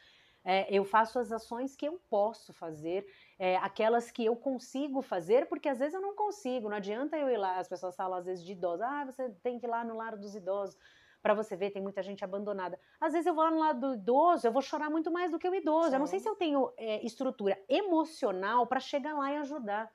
[0.45, 3.05] É, eu faço as ações que eu posso fazer,
[3.39, 7.29] é, aquelas que eu consigo fazer, porque às vezes eu não consigo, não adianta eu
[7.29, 9.85] ir lá, as pessoas falam às vezes de idosos, ah, você tem que ir lá
[9.85, 10.79] no lar dos idosos,
[11.23, 12.79] para você ver, tem muita gente abandonada.
[13.01, 15.39] Às vezes eu vou lá no lado do idoso, eu vou chorar muito mais do
[15.39, 15.89] que o idoso.
[15.89, 15.95] Sim.
[15.95, 19.91] Eu não sei se eu tenho é, estrutura emocional para chegar lá e ajudar.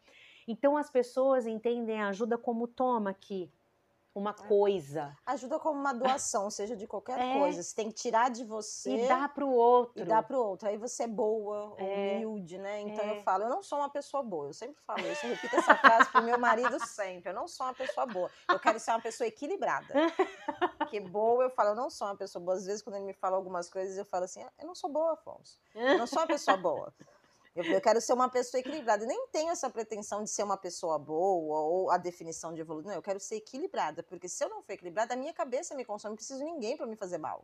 [0.47, 3.51] Então as pessoas entendem a ajuda como toma aqui.
[4.14, 4.47] Uma é.
[4.47, 5.16] coisa.
[5.26, 7.39] Ajuda como uma doação, seja de qualquer é.
[7.39, 7.62] coisa.
[7.62, 10.01] Você tem que tirar de você e dar para o outro.
[10.01, 10.68] E dar para o outro.
[10.68, 12.16] Aí você é boa, é.
[12.16, 12.82] humilde, né?
[12.82, 13.22] Então eu é.
[13.22, 14.47] falo, eu não sou uma pessoa boa.
[14.47, 17.30] Eu sempre falo isso, eu repito essa frase pro meu marido sempre.
[17.30, 18.30] Eu não sou uma pessoa boa.
[18.49, 19.93] Eu quero ser uma pessoa equilibrada.
[20.89, 22.57] que boa, eu falo, eu não sou uma pessoa boa.
[22.57, 24.89] Às vezes quando ele me fala algumas coisas, eu falo assim, ah, eu não sou
[24.89, 25.60] boa, Afonso.
[25.76, 26.93] Eu não sou uma pessoa boa.
[27.55, 29.05] Eu, eu, quero ser uma pessoa equilibrada.
[29.05, 32.85] nem tenho essa pretensão de ser uma pessoa boa ou a definição de evoluir.
[32.85, 35.83] Não, eu quero ser equilibrada, porque se eu não for equilibrada, a minha cabeça me
[35.83, 36.11] consome.
[36.11, 37.43] Não preciso de ninguém para me fazer mal.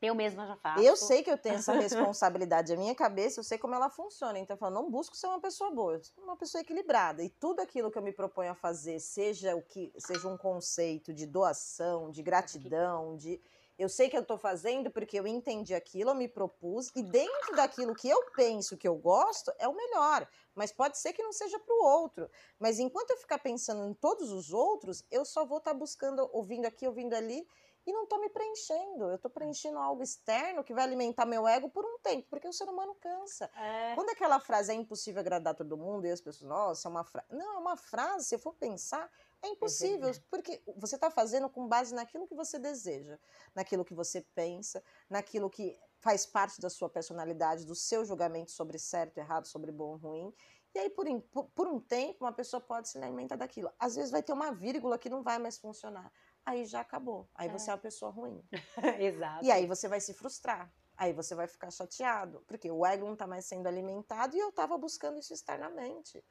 [0.00, 0.82] Eu mesma já faço.
[0.82, 2.72] Eu sei que eu tenho essa responsabilidade.
[2.72, 4.38] A minha cabeça, eu sei como ela funciona.
[4.38, 7.22] Então, eu falo, não busco ser uma pessoa boa, uma pessoa equilibrada.
[7.22, 11.12] E tudo aquilo que eu me proponho a fazer, seja o que seja um conceito
[11.12, 13.40] de doação, de gratidão, de
[13.78, 17.54] eu sei que eu estou fazendo porque eu entendi aquilo, eu me propus, e dentro
[17.54, 20.28] daquilo que eu penso que eu gosto, é o melhor.
[20.54, 22.28] Mas pode ser que não seja para o outro.
[22.58, 26.28] Mas enquanto eu ficar pensando em todos os outros, eu só vou estar tá buscando,
[26.32, 27.46] ouvindo aqui, ouvindo ali,
[27.86, 29.04] e não estou me preenchendo.
[29.04, 32.52] Eu estou preenchendo algo externo que vai alimentar meu ego por um tempo, porque o
[32.52, 33.50] ser humano cansa.
[33.56, 33.94] É.
[33.94, 37.28] Quando aquela frase é impossível agradar todo mundo, e as pessoas, nossa, é uma frase.
[37.30, 39.10] Não, é uma frase, se eu for pensar,
[39.42, 43.18] é impossível, porque você está fazendo com base naquilo que você deseja,
[43.54, 48.78] naquilo que você pensa, naquilo que faz parte da sua personalidade, do seu julgamento sobre
[48.78, 50.32] certo, errado, sobre bom, ruim.
[50.74, 51.06] E aí, por,
[51.54, 53.70] por um tempo, uma pessoa pode se alimentar daquilo.
[53.78, 56.12] Às vezes vai ter uma vírgula que não vai mais funcionar.
[56.44, 57.28] Aí já acabou.
[57.34, 57.52] Aí é.
[57.52, 58.42] você é uma pessoa ruim.
[59.00, 59.44] Exato.
[59.44, 60.72] E aí você vai se frustrar.
[60.96, 62.42] Aí você vai ficar chateado.
[62.46, 66.24] Porque o ego não está mais sendo alimentado e eu estava buscando isso externamente.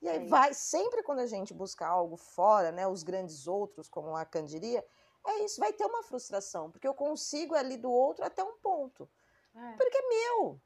[0.00, 3.88] E aí é vai, sempre quando a gente busca algo fora, né, os grandes outros,
[3.88, 4.84] como a Candiria,
[5.26, 9.08] é isso, vai ter uma frustração, porque eu consigo ali do outro até um ponto.
[9.54, 9.72] É.
[9.72, 10.60] Porque é meu.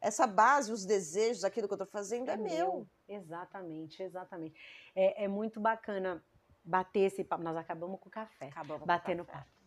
[0.00, 2.48] Essa base, os desejos, aquilo que eu estou fazendo é, é meu.
[2.48, 2.88] meu.
[3.08, 4.58] Exatamente, exatamente.
[4.94, 6.24] É, é, muito bacana
[6.64, 7.42] bater esse papo.
[7.42, 8.46] Nós acabamos com o café.
[8.48, 9.38] Acabamos bater com o café.
[9.38, 9.60] no papo.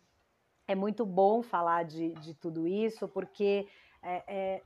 [0.66, 3.68] É muito bom falar de, de tudo isso, porque
[4.02, 4.62] é, é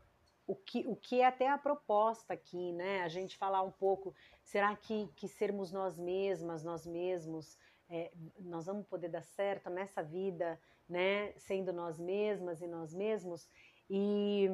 [0.48, 3.02] o que, o que é até a proposta aqui, né?
[3.02, 8.64] A gente falar um pouco, será que, que sermos nós mesmas, nós mesmos, é, nós
[8.64, 11.34] vamos poder dar certo nessa vida, né?
[11.36, 13.46] Sendo nós mesmas e nós mesmos.
[13.90, 14.48] E,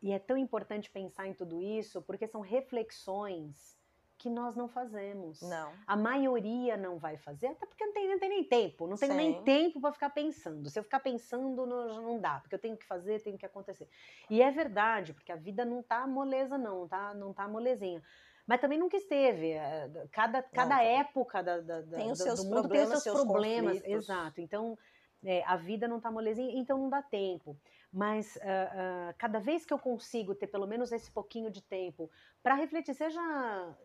[0.00, 3.76] e é tão importante pensar em tudo isso, porque são reflexões
[4.22, 5.42] que nós não fazemos.
[5.42, 5.72] Não.
[5.84, 8.86] A maioria não vai fazer, até porque não tem, não tem nem tempo.
[8.86, 9.18] Não tenho Sim.
[9.18, 10.70] nem tempo para ficar pensando.
[10.70, 13.88] Se eu ficar pensando, não, não dá, porque eu tenho que fazer, tem que acontecer.
[14.30, 18.00] E é verdade, porque a vida não tá moleza, não, tá, não tá molezinha.
[18.46, 19.50] Mas também nunca esteve.
[19.50, 23.02] É, cada, cada não, época da, da, tem os seus do mundo problemas, tem os
[23.02, 23.72] seus, seus problemas.
[23.78, 24.04] Conflitos.
[24.04, 24.40] Exato.
[24.40, 24.78] Então,
[25.24, 27.56] é, a vida não tá molezinha, então não dá tempo
[27.92, 32.10] mas uh, uh, cada vez que eu consigo ter pelo menos esse pouquinho de tempo
[32.42, 33.20] para refletir, seja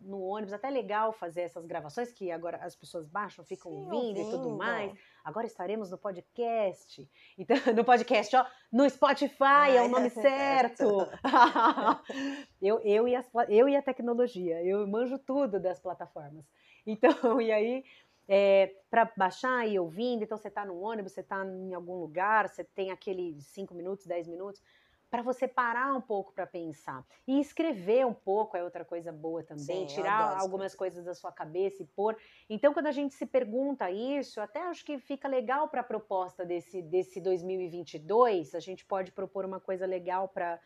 [0.00, 4.18] no ônibus, até legal fazer essas gravações que agora as pessoas baixam, ficam Sim, ouvindo,
[4.18, 4.92] ouvindo, e tudo mais.
[5.22, 7.08] Agora estaremos no podcast.
[7.38, 11.06] Então, no podcast, ó, no Spotify Ai, é o nome certo.
[12.60, 16.44] eu, eu, e as, eu e a tecnologia, eu manjo tudo das plataformas.
[16.86, 17.84] Então, e aí
[18.28, 20.22] é, para baixar e ouvindo.
[20.22, 24.06] Então, você está no ônibus, você está em algum lugar, você tem aquele 5 minutos,
[24.06, 24.62] 10 minutos,
[25.10, 27.02] para você parar um pouco para pensar.
[27.26, 31.32] E escrever um pouco é outra coisa boa também, Sim, tirar algumas coisas da sua
[31.32, 32.14] cabeça e pôr.
[32.48, 36.44] Então, quando a gente se pergunta isso, até acho que fica legal para a proposta
[36.44, 40.60] desse, desse 2022, a gente pode propor uma coisa legal para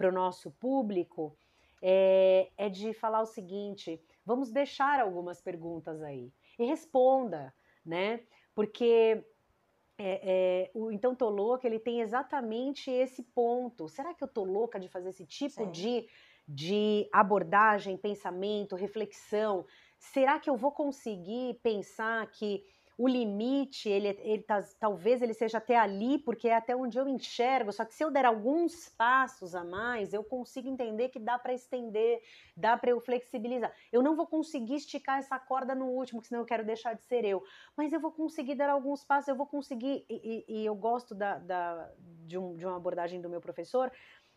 [0.00, 1.36] o nosso público.
[1.86, 8.20] É, é de falar o seguinte: vamos deixar algumas perguntas aí e responda, né?
[8.54, 9.24] Porque
[9.98, 10.20] é,
[10.66, 13.88] é, o Então Tô Louca, ele tem exatamente esse ponto.
[13.88, 16.06] Será que eu tô louca de fazer esse tipo de,
[16.46, 19.64] de abordagem, pensamento, reflexão?
[19.98, 22.64] Será que eu vou conseguir pensar que
[22.96, 27.08] o limite, ele, ele tá, talvez ele seja até ali, porque é até onde eu
[27.08, 27.72] enxergo.
[27.72, 31.52] Só que se eu der alguns passos a mais, eu consigo entender que dá para
[31.52, 32.22] estender,
[32.56, 33.74] dá para eu flexibilizar.
[33.92, 37.24] Eu não vou conseguir esticar essa corda no último, senão eu quero deixar de ser
[37.24, 37.42] eu.
[37.76, 40.06] Mas eu vou conseguir dar alguns passos, eu vou conseguir.
[40.08, 43.90] E, e, e eu gosto da, da de, um, de uma abordagem do meu professor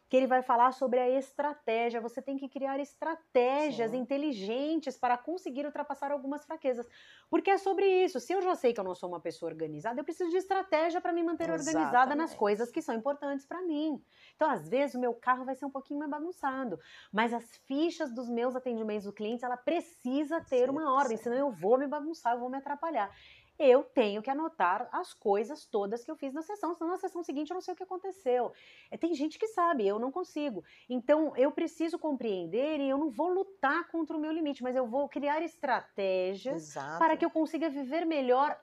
[0.09, 2.01] que ele vai falar sobre a estratégia.
[2.01, 3.93] Você tem que criar estratégias Sim.
[3.93, 6.87] inteligentes para conseguir ultrapassar algumas fraquezas.
[7.29, 8.19] Porque é sobre isso.
[8.19, 11.01] Se eu já sei que eu não sou uma pessoa organizada, eu preciso de estratégia
[11.01, 11.49] para me manter Exatamente.
[11.49, 14.01] organizada nas coisas que são importantes para mim.
[14.35, 16.79] Então, às vezes, o meu carro vai ser um pouquinho mais bagunçado,
[17.11, 21.37] mas as fichas dos meus atendimentos do cliente, ela precisa ter Sim, uma ordem, senão
[21.37, 23.11] eu vou me bagunçar, eu vou me atrapalhar.
[23.59, 27.23] Eu tenho que anotar as coisas todas que eu fiz na sessão, senão na sessão
[27.23, 28.51] seguinte eu não sei o que aconteceu.
[28.91, 30.63] É, tem gente que sabe, eu não consigo.
[30.89, 34.85] Então eu preciso compreender e eu não vou lutar contra o meu limite, mas eu
[34.87, 36.99] vou criar estratégias Exato.
[36.99, 38.59] para que eu consiga viver melhor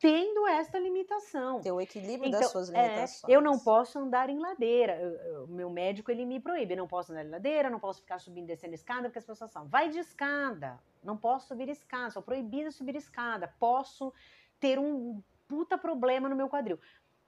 [0.00, 1.60] tendo esta limitação.
[1.60, 3.32] Ter o equilíbrio Então, das suas é, limitações.
[3.32, 4.96] eu não posso andar em ladeira.
[5.44, 6.74] O meu médico ele me proíbe.
[6.74, 9.26] Eu não posso andar em ladeira, não posso ficar subindo e descendo escada, porque as
[9.26, 10.78] pessoas falam, vai de escada.
[11.02, 13.52] Não posso subir escada, sou proibida de subir escada.
[13.58, 14.12] Posso
[14.60, 16.78] ter um puta problema no meu quadril.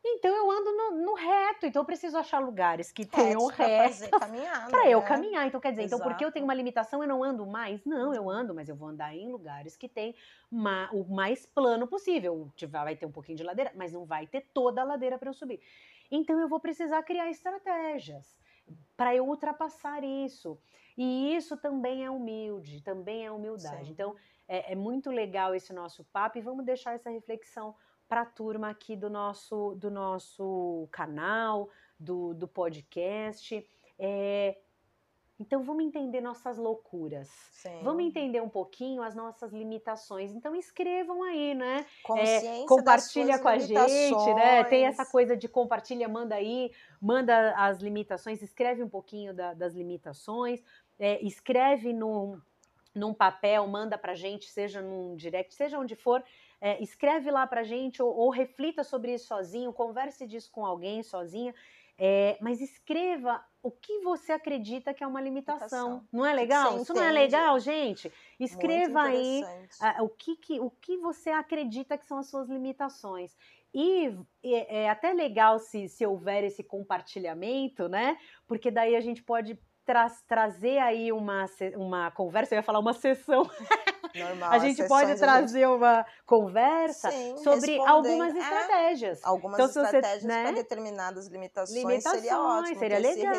[0.03, 4.09] Então eu ando no, no reto, então eu preciso achar lugares que tenham reto
[4.71, 5.09] para eu né?
[5.09, 5.47] caminhar.
[5.47, 6.33] Então quer dizer, então porque eu Exato.
[6.33, 7.85] tenho uma limitação eu não ando mais?
[7.85, 10.15] Não, eu ando, mas eu vou andar em lugares que tem
[10.51, 12.51] ma- o mais plano possível.
[12.71, 15.35] Vai ter um pouquinho de ladeira, mas não vai ter toda a ladeira para eu
[15.35, 15.61] subir.
[16.11, 18.41] Então eu vou precisar criar estratégias
[18.97, 20.59] para eu ultrapassar isso.
[20.97, 23.87] E isso também é humilde, também é humildade.
[23.87, 23.93] Sim.
[23.93, 24.17] Então
[24.51, 27.73] é, é muito legal esse nosso papo e vamos deixar essa reflexão
[28.09, 33.65] para a turma aqui do nosso, do nosso canal, do, do podcast.
[33.97, 34.59] É,
[35.39, 37.29] então vamos entender nossas loucuras.
[37.53, 37.81] Sim.
[37.85, 40.33] Vamos entender um pouquinho as nossas limitações.
[40.33, 41.87] Então escrevam aí, né?
[42.03, 44.65] Consciência das compartilha com a gente, né?
[44.65, 49.73] Tem essa coisa de compartilha, manda aí, manda as limitações, escreve um pouquinho da- das
[49.75, 50.61] limitações,
[50.99, 52.39] é, escreve num,
[52.95, 56.23] num papel, manda pra gente, seja num direct, seja onde for,
[56.61, 61.03] é, escreve lá pra gente ou, ou reflita sobre isso sozinho, converse disso com alguém
[61.03, 61.55] sozinha,
[61.99, 65.89] é, mas escreva o que você acredita que é uma limitação.
[65.91, 66.09] Limitação.
[66.13, 66.77] Não é legal?
[66.77, 68.11] Isso não é legal, gente?
[68.39, 69.47] Escreva aí
[70.03, 73.37] o, que, que- o que você acredita que são as suas limitações.
[73.73, 78.17] E é, é até legal se, se houver esse compartilhamento, né?
[78.47, 79.59] Porque daí a gente pode
[79.91, 83.43] tra- trazer aí uma, uma conversa, eu ia falar uma sessão,
[84.15, 89.21] Normal, a gente pode trazer uma conversa Sim, sobre algumas É, estratégias.
[89.25, 90.43] algumas Então, se você, estratégias né?
[90.43, 92.37] para determinadas limitações, seria Limitações,
[92.69, 93.39] ótimo seria ter esse legal.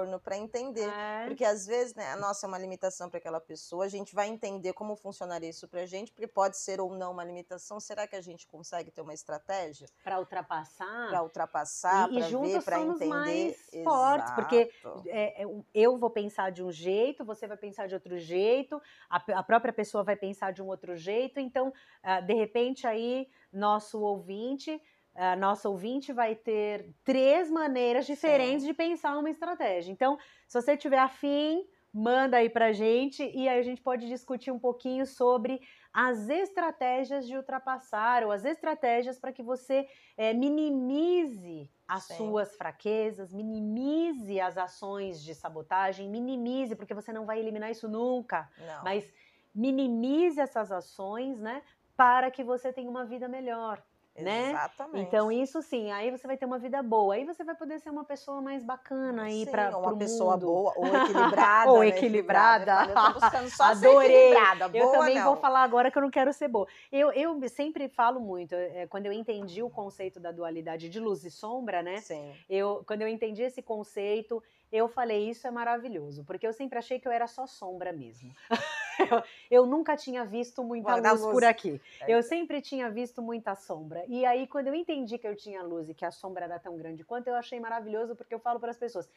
[0.00, 0.88] Retorno para entender.
[0.88, 1.26] É.
[1.26, 4.28] Porque às vezes, né, a nossa é uma limitação para aquela pessoa, a gente vai
[4.28, 7.78] entender como funcionaria isso para a gente, porque pode ser ou não uma limitação.
[7.80, 11.08] Será que a gente consegue ter uma estratégia Para ultrapassar.
[11.08, 13.06] para ultrapassar, para ver, juntos para entender?
[13.06, 14.70] mais fortes, porque
[15.06, 19.16] é, é, eu vou pensar de um jeito, você vai pensar de outro jeito, a,
[19.38, 21.72] a própria pessoa vai pensar de um outro jeito, então,
[22.02, 24.80] ah, de repente, aí, nosso ouvinte,
[25.20, 29.92] a nossa ouvinte vai ter três maneiras diferentes de pensar uma estratégia.
[29.92, 30.18] Então,
[30.48, 34.58] se você tiver afim, manda aí pra gente e aí a gente pode discutir um
[34.58, 35.60] pouquinho sobre
[35.92, 42.16] as estratégias de ultrapassar ou as estratégias para que você eh, minimize as Sim.
[42.16, 48.48] suas fraquezas, minimize as ações de sabotagem, minimize, porque você não vai eliminar isso nunca,
[48.56, 48.84] Não.
[48.84, 49.12] mas
[49.54, 51.62] minimize essas ações, né,
[51.96, 53.84] para que você tenha uma vida melhor.
[54.18, 54.50] Né?
[54.50, 55.06] Exatamente.
[55.06, 57.14] Então, isso sim, aí você vai ter uma vida boa.
[57.14, 60.46] Aí você vai poder ser uma pessoa mais bacana aí para uma pessoa mundo.
[60.46, 61.70] boa ou equilibrada.
[61.70, 61.88] Ou né?
[61.88, 62.72] equilibrada.
[62.88, 64.28] Eu Adorei.
[64.28, 64.64] equilibrada.
[64.76, 65.24] Eu boa, também não.
[65.24, 66.66] vou falar agora que eu não quero ser boa.
[66.90, 71.24] Eu, eu sempre falo muito, é, quando eu entendi o conceito da dualidade de luz
[71.24, 71.98] e sombra, né?
[71.98, 72.34] Sim.
[72.48, 74.42] Eu, quando eu entendi esse conceito,
[74.72, 78.32] eu falei, isso é maravilhoso, porque eu sempre achei que eu era só sombra mesmo.
[79.00, 81.80] eu, eu nunca tinha visto muita Guarda a luz, por aqui.
[82.00, 82.12] É.
[82.12, 84.04] Eu sempre tinha visto muita sombra.
[84.08, 86.76] E aí, quando eu entendi que eu tinha luz e que a sombra era tão
[86.76, 89.08] grande quanto, eu achei maravilhoso, porque eu falo para as pessoas: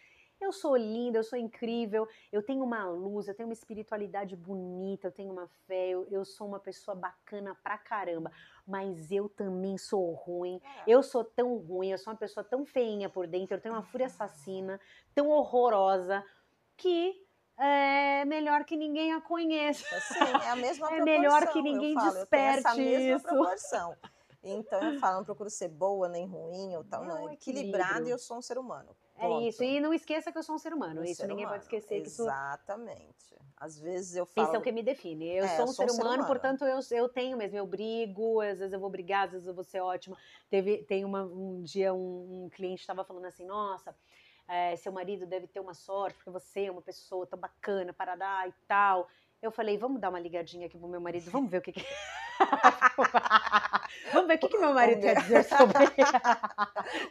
[0.44, 5.08] eu sou linda, eu sou incrível, eu tenho uma luz, eu tenho uma espiritualidade bonita,
[5.08, 8.32] eu tenho uma fé, eu, eu sou uma pessoa bacana pra caramba.
[8.68, 13.10] Mas eu também sou ruim, eu sou tão ruim, eu sou uma pessoa tão feinha
[13.10, 14.80] por dentro, eu tenho uma fúria assassina,
[15.16, 16.24] tão horrorosa,
[16.76, 17.26] que
[17.58, 19.84] é melhor que ninguém a conheça.
[19.96, 20.14] Assim,
[20.48, 21.06] é a mesma É proporção.
[21.06, 23.26] melhor que ninguém falo, tenho essa desperte mesma isso.
[23.28, 23.96] proporção.
[24.46, 27.30] Então eu falo, não procuro ser boa nem ruim ou tal, É não.
[27.30, 28.94] É equilibrado e eu sou um ser humano.
[29.16, 29.48] É Ponto.
[29.48, 29.64] isso.
[29.64, 31.00] E não esqueça que eu sou um ser humano.
[31.00, 31.54] Um isso ser ninguém humano.
[31.62, 33.34] pode esquecer que isso, Exatamente.
[33.56, 34.48] Às vezes eu falo.
[34.48, 35.30] isso é o que me define.
[35.30, 36.28] Eu É, sou um sou ser um ser humano, humano.
[36.28, 37.58] portanto eu, eu tenho mesmo.
[37.58, 40.18] Eu brigo, às vezes eu vou brigar, às vezes eu vou ser ótima.
[40.50, 43.96] Teve, tem uma, um dia um, um cliente estava falando assim: nossa.
[44.48, 48.48] É, seu marido deve ter uma sorte, porque você é uma pessoa tão bacana, parará
[48.48, 49.08] e tal.
[49.42, 51.86] Eu falei, vamos dar uma ligadinha aqui pro meu marido, vamos ver o que, que...
[54.14, 55.84] vamos ver o que, que meu marido quer meu- dizer sobre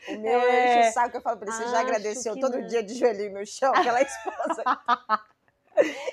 [0.08, 2.66] O meu É, enche o saco, eu falo pra ele, você já agradeceu todo não.
[2.66, 4.64] dia de joelhinho no chão, aquela esposa.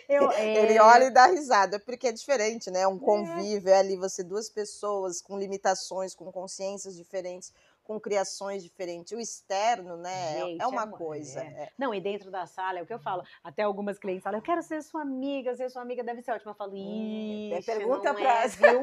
[0.08, 2.82] Eu, é, Ele olha e dá risada, porque é diferente, né?
[2.82, 7.54] É um convívio, é ali você duas pessoas com limitações, com consciências diferentes,
[7.90, 9.12] com criações diferentes.
[9.14, 11.40] O externo, né, é Gente, é uma é, coisa.
[11.40, 11.72] É.
[11.76, 13.24] Não, e dentro da sala, é o que eu falo.
[13.44, 16.52] Até algumas clientes falam, eu quero ser sua amiga, ser sua amiga deve ser ótima.
[16.52, 18.44] Eu falo, hum, Ixi, pergunta pra...
[18.44, 18.82] É, viu?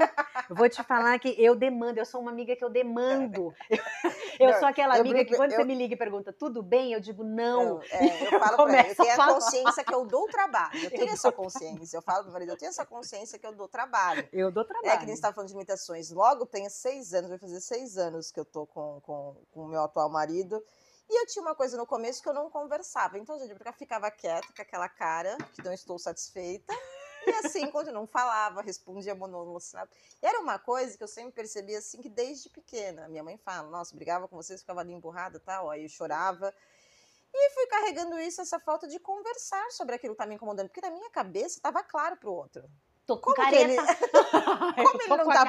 [0.50, 3.54] Eu vou te falar que eu demando, eu sou uma amiga que eu demando.
[4.38, 6.92] Eu não, sou aquela amiga que quando eu, você me liga e pergunta, tudo bem?
[6.92, 7.76] Eu digo, não.
[7.76, 10.78] não é, eu falo pra ela, eu tenho a consciência que eu dou o trabalho.
[10.84, 11.96] Eu tenho eu essa consciência.
[11.96, 14.28] Eu falo pro marido, eu tenho essa consciência que eu dou trabalho.
[14.32, 14.92] Eu dou trabalho.
[14.92, 16.10] É que nem você tá falando de imitações.
[16.10, 19.68] Logo, tenho seis anos, vai fazer seis anos que eu tô com, com, com o
[19.68, 20.62] meu atual marido.
[21.08, 23.18] E eu tinha uma coisa no começo que eu não conversava.
[23.18, 26.74] Então, gente, porque eu ficava quieta com aquela cara, que não estou satisfeita.
[27.26, 29.96] E assim, quando não falava, respondia monossilábico.
[30.22, 33.08] Era uma coisa que eu sempre percebia assim, que desde pequena.
[33.08, 35.70] Minha mãe fala, nossa, brigava com vocês, ficava ali emburrada e tal.
[35.70, 36.54] Aí eu chorava.
[37.34, 40.68] E fui carregando isso, essa falta de conversar sobre aquilo que tá me incomodando.
[40.68, 42.64] Porque na minha cabeça estava claro pro outro.
[43.04, 43.62] Tô com como careta.
[43.62, 43.76] Ele...
[44.86, 45.44] como, ele não tá...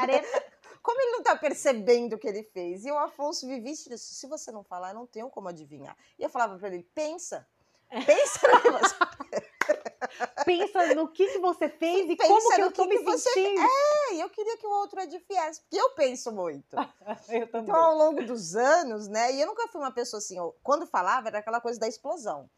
[0.88, 2.86] como ele não tá percebendo o que ele fez?
[2.86, 3.90] E o Afonso vivia isso.
[3.98, 5.98] Se você não falar, eu não tenho como adivinhar.
[6.18, 7.46] E eu falava para ele, pensa.
[8.06, 8.96] Pensa no que você...
[10.46, 13.30] Pensa no que, que você fez e Pensa como que eu tô me você...
[13.32, 13.62] sentindo.
[13.62, 16.74] É, eu queria que o outro adivinhasse, porque eu penso muito.
[17.30, 17.70] eu também.
[17.70, 21.28] Então, ao longo dos anos, né, e eu nunca fui uma pessoa assim, quando falava,
[21.28, 22.50] era aquela coisa da explosão.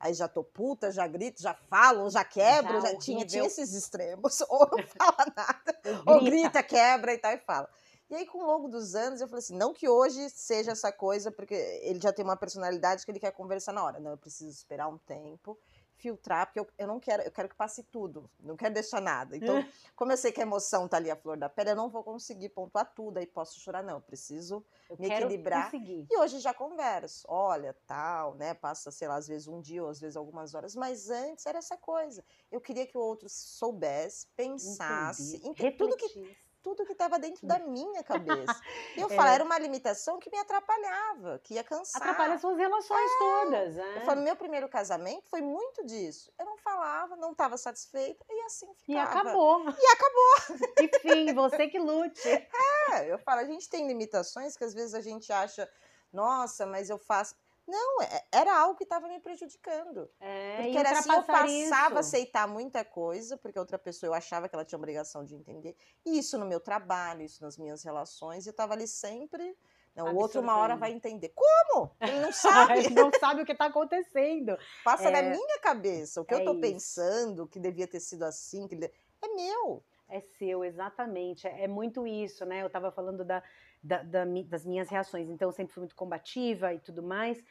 [0.00, 3.74] Aí já tô puta, já grito, já falo, já quebro, já, já tinha, tinha esses
[3.74, 4.40] extremos.
[4.48, 7.68] Ou não fala nada, ou grita, quebra e tal, e fala.
[8.10, 10.90] E aí, com o longo dos anos, eu falei assim: não que hoje seja essa
[10.90, 14.00] coisa, porque ele já tem uma personalidade que ele quer conversar na hora.
[14.00, 15.58] Não, eu preciso esperar um tempo
[15.98, 19.36] filtrar, porque eu, eu não quero, eu quero que passe tudo, não quero deixar nada.
[19.36, 21.88] Então, como eu sei que a emoção tá ali a flor da pele, eu não
[21.88, 25.70] vou conseguir pontuar tudo, aí posso chorar, não, eu preciso eu me equilibrar.
[25.70, 26.06] Conseguir.
[26.10, 29.90] E hoje já converso, olha, tal, né, passa, sei lá, às vezes um dia ou
[29.90, 32.24] às vezes algumas horas, mas antes era essa coisa.
[32.50, 37.58] Eu queria que o outro soubesse, pensasse, em tudo que tudo que estava dentro da
[37.58, 38.60] minha cabeça.
[38.96, 39.14] E eu é.
[39.14, 42.02] falo, era uma limitação que me atrapalhava, que ia cansar.
[42.02, 43.18] Atrapalha suas relações é.
[43.18, 43.78] todas.
[43.78, 43.96] É.
[43.98, 46.32] Eu falo, meu primeiro casamento foi muito disso.
[46.38, 48.98] Eu não falava, não estava satisfeita e assim ficava.
[48.98, 49.64] E acabou.
[49.68, 50.58] E acabou.
[50.82, 52.28] Enfim, você que lute.
[52.28, 55.70] É, eu falo, a gente tem limitações que às vezes a gente acha,
[56.12, 57.34] nossa, mas eu faço.
[57.68, 60.08] Não, é, era algo que estava me prejudicando.
[60.18, 64.48] É, porque era assim, eu passava a aceitar muita coisa, porque outra pessoa eu achava
[64.48, 65.76] que ela tinha obrigação de entender.
[66.06, 69.54] E isso no meu trabalho, isso nas minhas relações, e eu estava ali sempre.
[69.94, 71.34] Não, o outro uma hora vai entender.
[71.34, 71.90] Como?
[72.00, 72.78] Ele não sabe.
[72.78, 74.56] Ele não sabe o que está acontecendo.
[74.82, 76.22] Passa é, na minha cabeça.
[76.22, 79.84] O que é eu estou pensando, que devia ter sido assim, que é meu.
[80.08, 81.46] É seu, exatamente.
[81.46, 82.62] É, é muito isso, né?
[82.62, 83.42] Eu estava falando da,
[83.88, 85.28] da, da, das minhas reações.
[85.28, 87.42] Então, eu sempre fui muito combativa e tudo mais.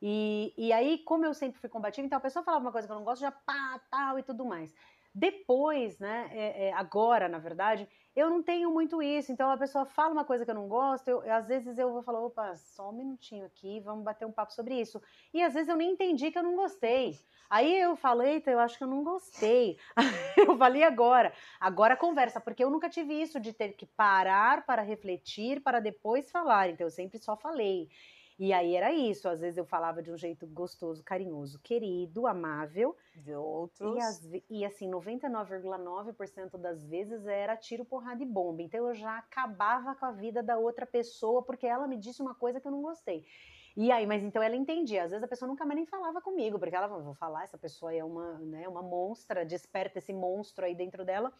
[0.00, 2.92] E, e aí, como eu sempre fui combativa, então a pessoa falava uma coisa que
[2.92, 4.74] eu não gosto, já pá, tal e tudo mais.
[5.14, 9.30] Depois, né, é, é, agora, na verdade, eu não tenho muito isso.
[9.30, 12.02] Então, a pessoa fala uma coisa que eu não gosto, eu, às vezes eu vou
[12.02, 15.00] falar, opa, só um minutinho aqui, vamos bater um papo sobre isso.
[15.34, 17.20] E às vezes eu nem entendi que eu não gostei.
[17.50, 19.78] Aí eu falei, eu acho que eu não gostei.
[20.36, 21.32] eu falei agora.
[21.60, 26.30] Agora conversa, porque eu nunca tive isso de ter que parar para refletir, para depois
[26.30, 26.70] falar.
[26.70, 27.88] Então eu sempre só falei.
[28.38, 32.94] E aí era isso, às vezes eu falava de um jeito gostoso, carinhoso, querido, amável.
[33.14, 33.96] De outros.
[33.96, 38.60] E, as, e assim, 99,9% das vezes era tiro, porrada e bomba.
[38.60, 42.34] Então eu já acabava com a vida da outra pessoa porque ela me disse uma
[42.34, 43.24] coisa que eu não gostei.
[43.74, 45.04] E aí, mas então ela entendia.
[45.04, 47.94] Às vezes a pessoa nunca mais nem falava comigo, porque ela vou falar, essa pessoa
[47.94, 51.32] é uma, né, uma monstra, desperta esse monstro aí dentro dela.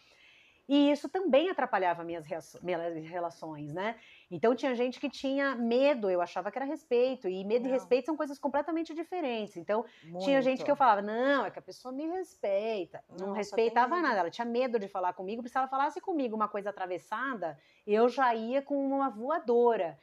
[0.68, 2.26] E isso também atrapalhava minhas,
[2.60, 3.94] minhas relações, né?
[4.28, 7.70] Então tinha gente que tinha medo, eu achava que era respeito, e medo não.
[7.70, 9.56] e respeito são coisas completamente diferentes.
[9.56, 10.24] Então Muito.
[10.24, 13.02] tinha gente que eu falava, não, é que a pessoa me respeita.
[13.08, 16.34] Não, não respeitava nada, ela tinha medo de falar comigo, porque se ela falasse comigo
[16.34, 17.56] uma coisa atravessada,
[17.86, 19.96] eu já ia com uma voadora.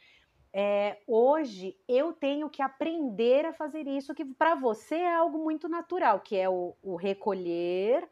[0.54, 5.68] É, hoje eu tenho que aprender a fazer isso, que para você é algo muito
[5.68, 8.08] natural, que é o, o recolher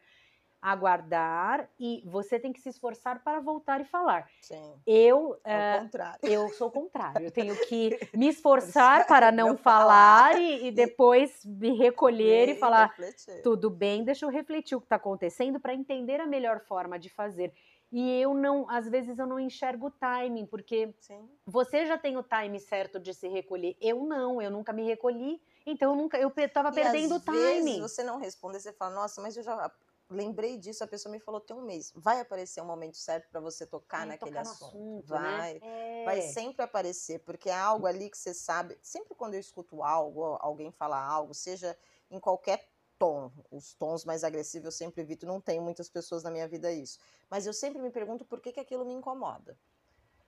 [0.62, 4.30] aguardar e você tem que se esforçar para voltar e falar.
[4.42, 4.74] Sim.
[4.86, 6.20] Eu, é, contrário.
[6.24, 7.26] eu sou o contrário.
[7.26, 12.56] Eu tenho que me esforçar para não falar e, e, depois me recolher e, e
[12.56, 13.42] falar refletir.
[13.42, 17.10] tudo bem, deixa eu refletir o que está acontecendo para entender a melhor forma de
[17.10, 17.52] fazer.
[17.92, 21.30] E eu não, às vezes eu não enxergo o timing, porque Sim.
[21.46, 23.76] você já tem o time certo de se recolher.
[23.82, 25.42] Eu não, eu nunca me recolhi.
[25.66, 27.64] Então eu nunca, eu estava perdendo o timing.
[27.64, 29.70] Vezes você não responde, você fala, nossa, mas eu já
[30.12, 31.92] lembrei disso, a pessoa me falou tem um mês.
[31.96, 34.66] Vai aparecer um momento certo para você tocar naquele tocar assunto.
[34.66, 35.14] assunto.
[35.14, 35.20] Né?
[35.20, 35.54] Vai.
[35.54, 36.02] Né?
[36.02, 36.06] É.
[36.06, 38.78] Vai sempre aparecer, porque é algo ali que você sabe.
[38.82, 41.78] Sempre quando eu escuto algo, alguém falar algo, seja
[42.10, 46.30] em qualquer tom, os tons mais agressivos eu sempre evito, não tenho muitas pessoas na
[46.30, 47.00] minha vida isso.
[47.30, 49.58] Mas eu sempre me pergunto por que, que aquilo me incomoda.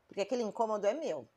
[0.07, 1.27] Porque aquele incômodo é meu.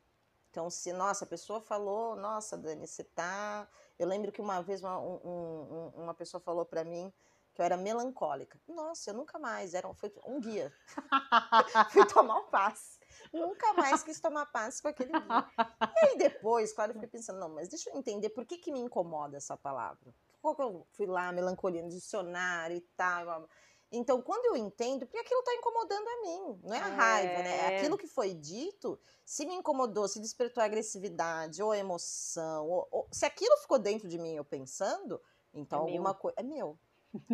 [0.51, 3.69] Então, se, nossa, a pessoa falou, nossa, Dani, você tá.
[3.99, 7.13] Eu lembro que uma vez uma, um, um, uma pessoa falou para mim
[7.57, 8.61] que eu era melancólica.
[8.69, 10.71] Nossa, eu nunca mais, era, foi um guia.
[11.91, 13.01] Fui tomar um passe.
[13.33, 15.51] Nunca mais quis tomar passe com aquele guia.
[15.59, 18.71] E aí depois, claro, eu fiquei pensando, não, mas deixa eu entender por que, que
[18.71, 20.15] me incomoda essa palavra.
[20.45, 23.49] Eu fui lá, melancolia no dicionário e tal.
[23.91, 26.95] Então, quando eu entendo, porque aquilo está incomodando a mim, não é a é...
[26.95, 27.57] raiva, né?
[27.57, 33.09] É aquilo que foi dito, se me incomodou, se despertou agressividade ou emoção, ou, ou,
[33.11, 35.21] se aquilo ficou dentro de mim eu pensando,
[35.55, 36.35] então é alguma coisa.
[36.39, 36.79] É meu.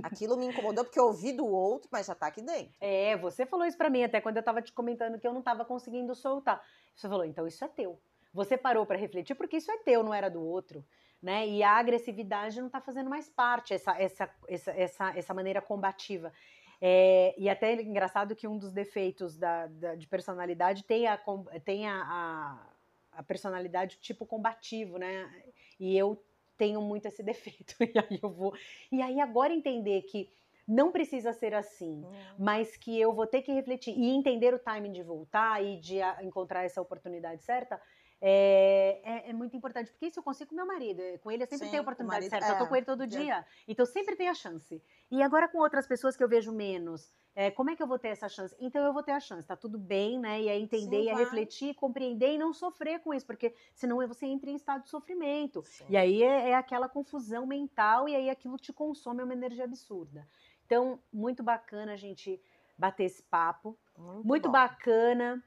[0.02, 2.72] Aquilo me incomodou porque eu ouvi do outro, mas já está aqui dentro.
[2.80, 5.40] É, você falou isso para mim até quando eu estava te comentando que eu não
[5.40, 6.62] estava conseguindo soltar.
[6.94, 8.00] Você falou, então isso é teu.
[8.32, 10.84] Você parou para refletir porque isso é teu, não era do outro
[11.22, 11.46] né?
[11.46, 16.32] E a agressividade não está fazendo mais parte, essa, essa, essa, essa, essa maneira combativa.
[16.80, 21.16] É, e até é engraçado que um dos defeitos da, da de personalidade tem, a,
[21.64, 25.30] tem a, a, a, personalidade tipo combativo, né?
[25.78, 26.20] E eu
[26.56, 27.74] tenho muito esse defeito.
[27.80, 28.54] E aí eu vou.
[28.90, 30.30] E aí agora entender que
[30.66, 32.12] não precisa ser assim, hum.
[32.38, 35.98] mas que eu vou ter que refletir e entender o timing de voltar e de
[36.22, 37.80] encontrar essa oportunidade certa
[38.24, 41.02] é, é, é, muito importante, porque isso eu consigo com meu marido.
[41.24, 43.04] Com ele eu sempre Sim, tenho a oportunidade certa, é, eu tô com ele todo
[43.04, 43.44] dia.
[43.66, 44.80] Então sempre tem a chance.
[45.10, 47.98] E agora com outras pessoas que eu vejo menos, é, como é que eu vou
[47.98, 48.54] ter essa chance?
[48.60, 50.40] Então eu vou ter a chance, tá tudo bem, né?
[50.40, 53.96] E é entender, Sim, e é refletir, compreender e não sofrer com isso, porque senão
[54.06, 55.64] você entra em estado de sofrimento.
[55.66, 55.86] Sim.
[55.88, 59.64] E aí é, é aquela confusão mental e aí aquilo te consome, é uma energia
[59.64, 60.28] absurda.
[60.64, 62.40] Então, muito bacana a gente
[62.78, 63.76] bater esse papo.
[63.98, 65.42] Muito, muito bacana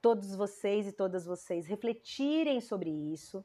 [0.00, 3.44] todos vocês e todas vocês refletirem sobre isso.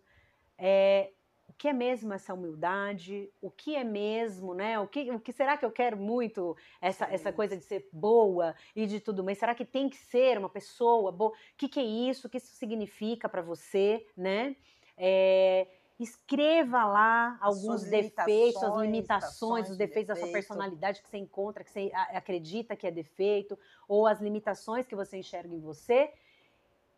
[0.57, 1.11] É,
[1.47, 3.29] o que é mesmo essa humildade?
[3.41, 4.79] O que é mesmo, né?
[4.79, 8.55] O que, o que será que eu quero muito essa, essa coisa de ser boa
[8.75, 11.31] e de tudo, mas será que tem que ser uma pessoa boa?
[11.31, 12.27] O que, que é isso?
[12.27, 14.55] O que isso significa para você, né?
[14.97, 15.67] É,
[15.99, 21.69] escreva lá alguns defeitos, as limitações, os defeitos da sua personalidade que você encontra, que
[21.69, 26.11] você acredita que é defeito, ou as limitações que você enxerga em você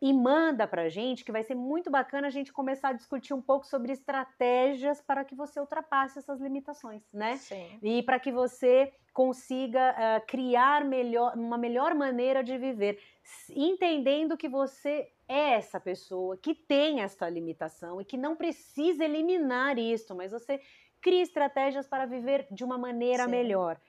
[0.00, 3.32] e manda para a gente, que vai ser muito bacana a gente começar a discutir
[3.32, 7.36] um pouco sobre estratégias para que você ultrapasse essas limitações, né?
[7.36, 7.78] Sim.
[7.82, 13.00] E para que você consiga uh, criar melhor, uma melhor maneira de viver,
[13.48, 19.78] entendendo que você é essa pessoa que tem essa limitação e que não precisa eliminar
[19.78, 20.60] isso, mas você
[21.00, 23.30] cria estratégias para viver de uma maneira Sim.
[23.30, 23.80] melhor.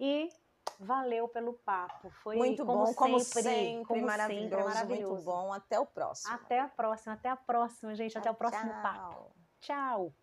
[0.00, 0.28] E
[0.78, 2.10] Valeu pelo papo.
[2.22, 5.12] Foi muito como bom, sempre, como sempre, como maravilhoso, sempre, maravilhoso.
[5.14, 5.52] Muito bom.
[5.52, 6.34] Até o próximo.
[6.34, 8.16] Até a próxima, até a próxima, gente.
[8.16, 8.82] Até o próximo tchau.
[8.82, 9.32] papo.
[9.60, 10.14] Tchau.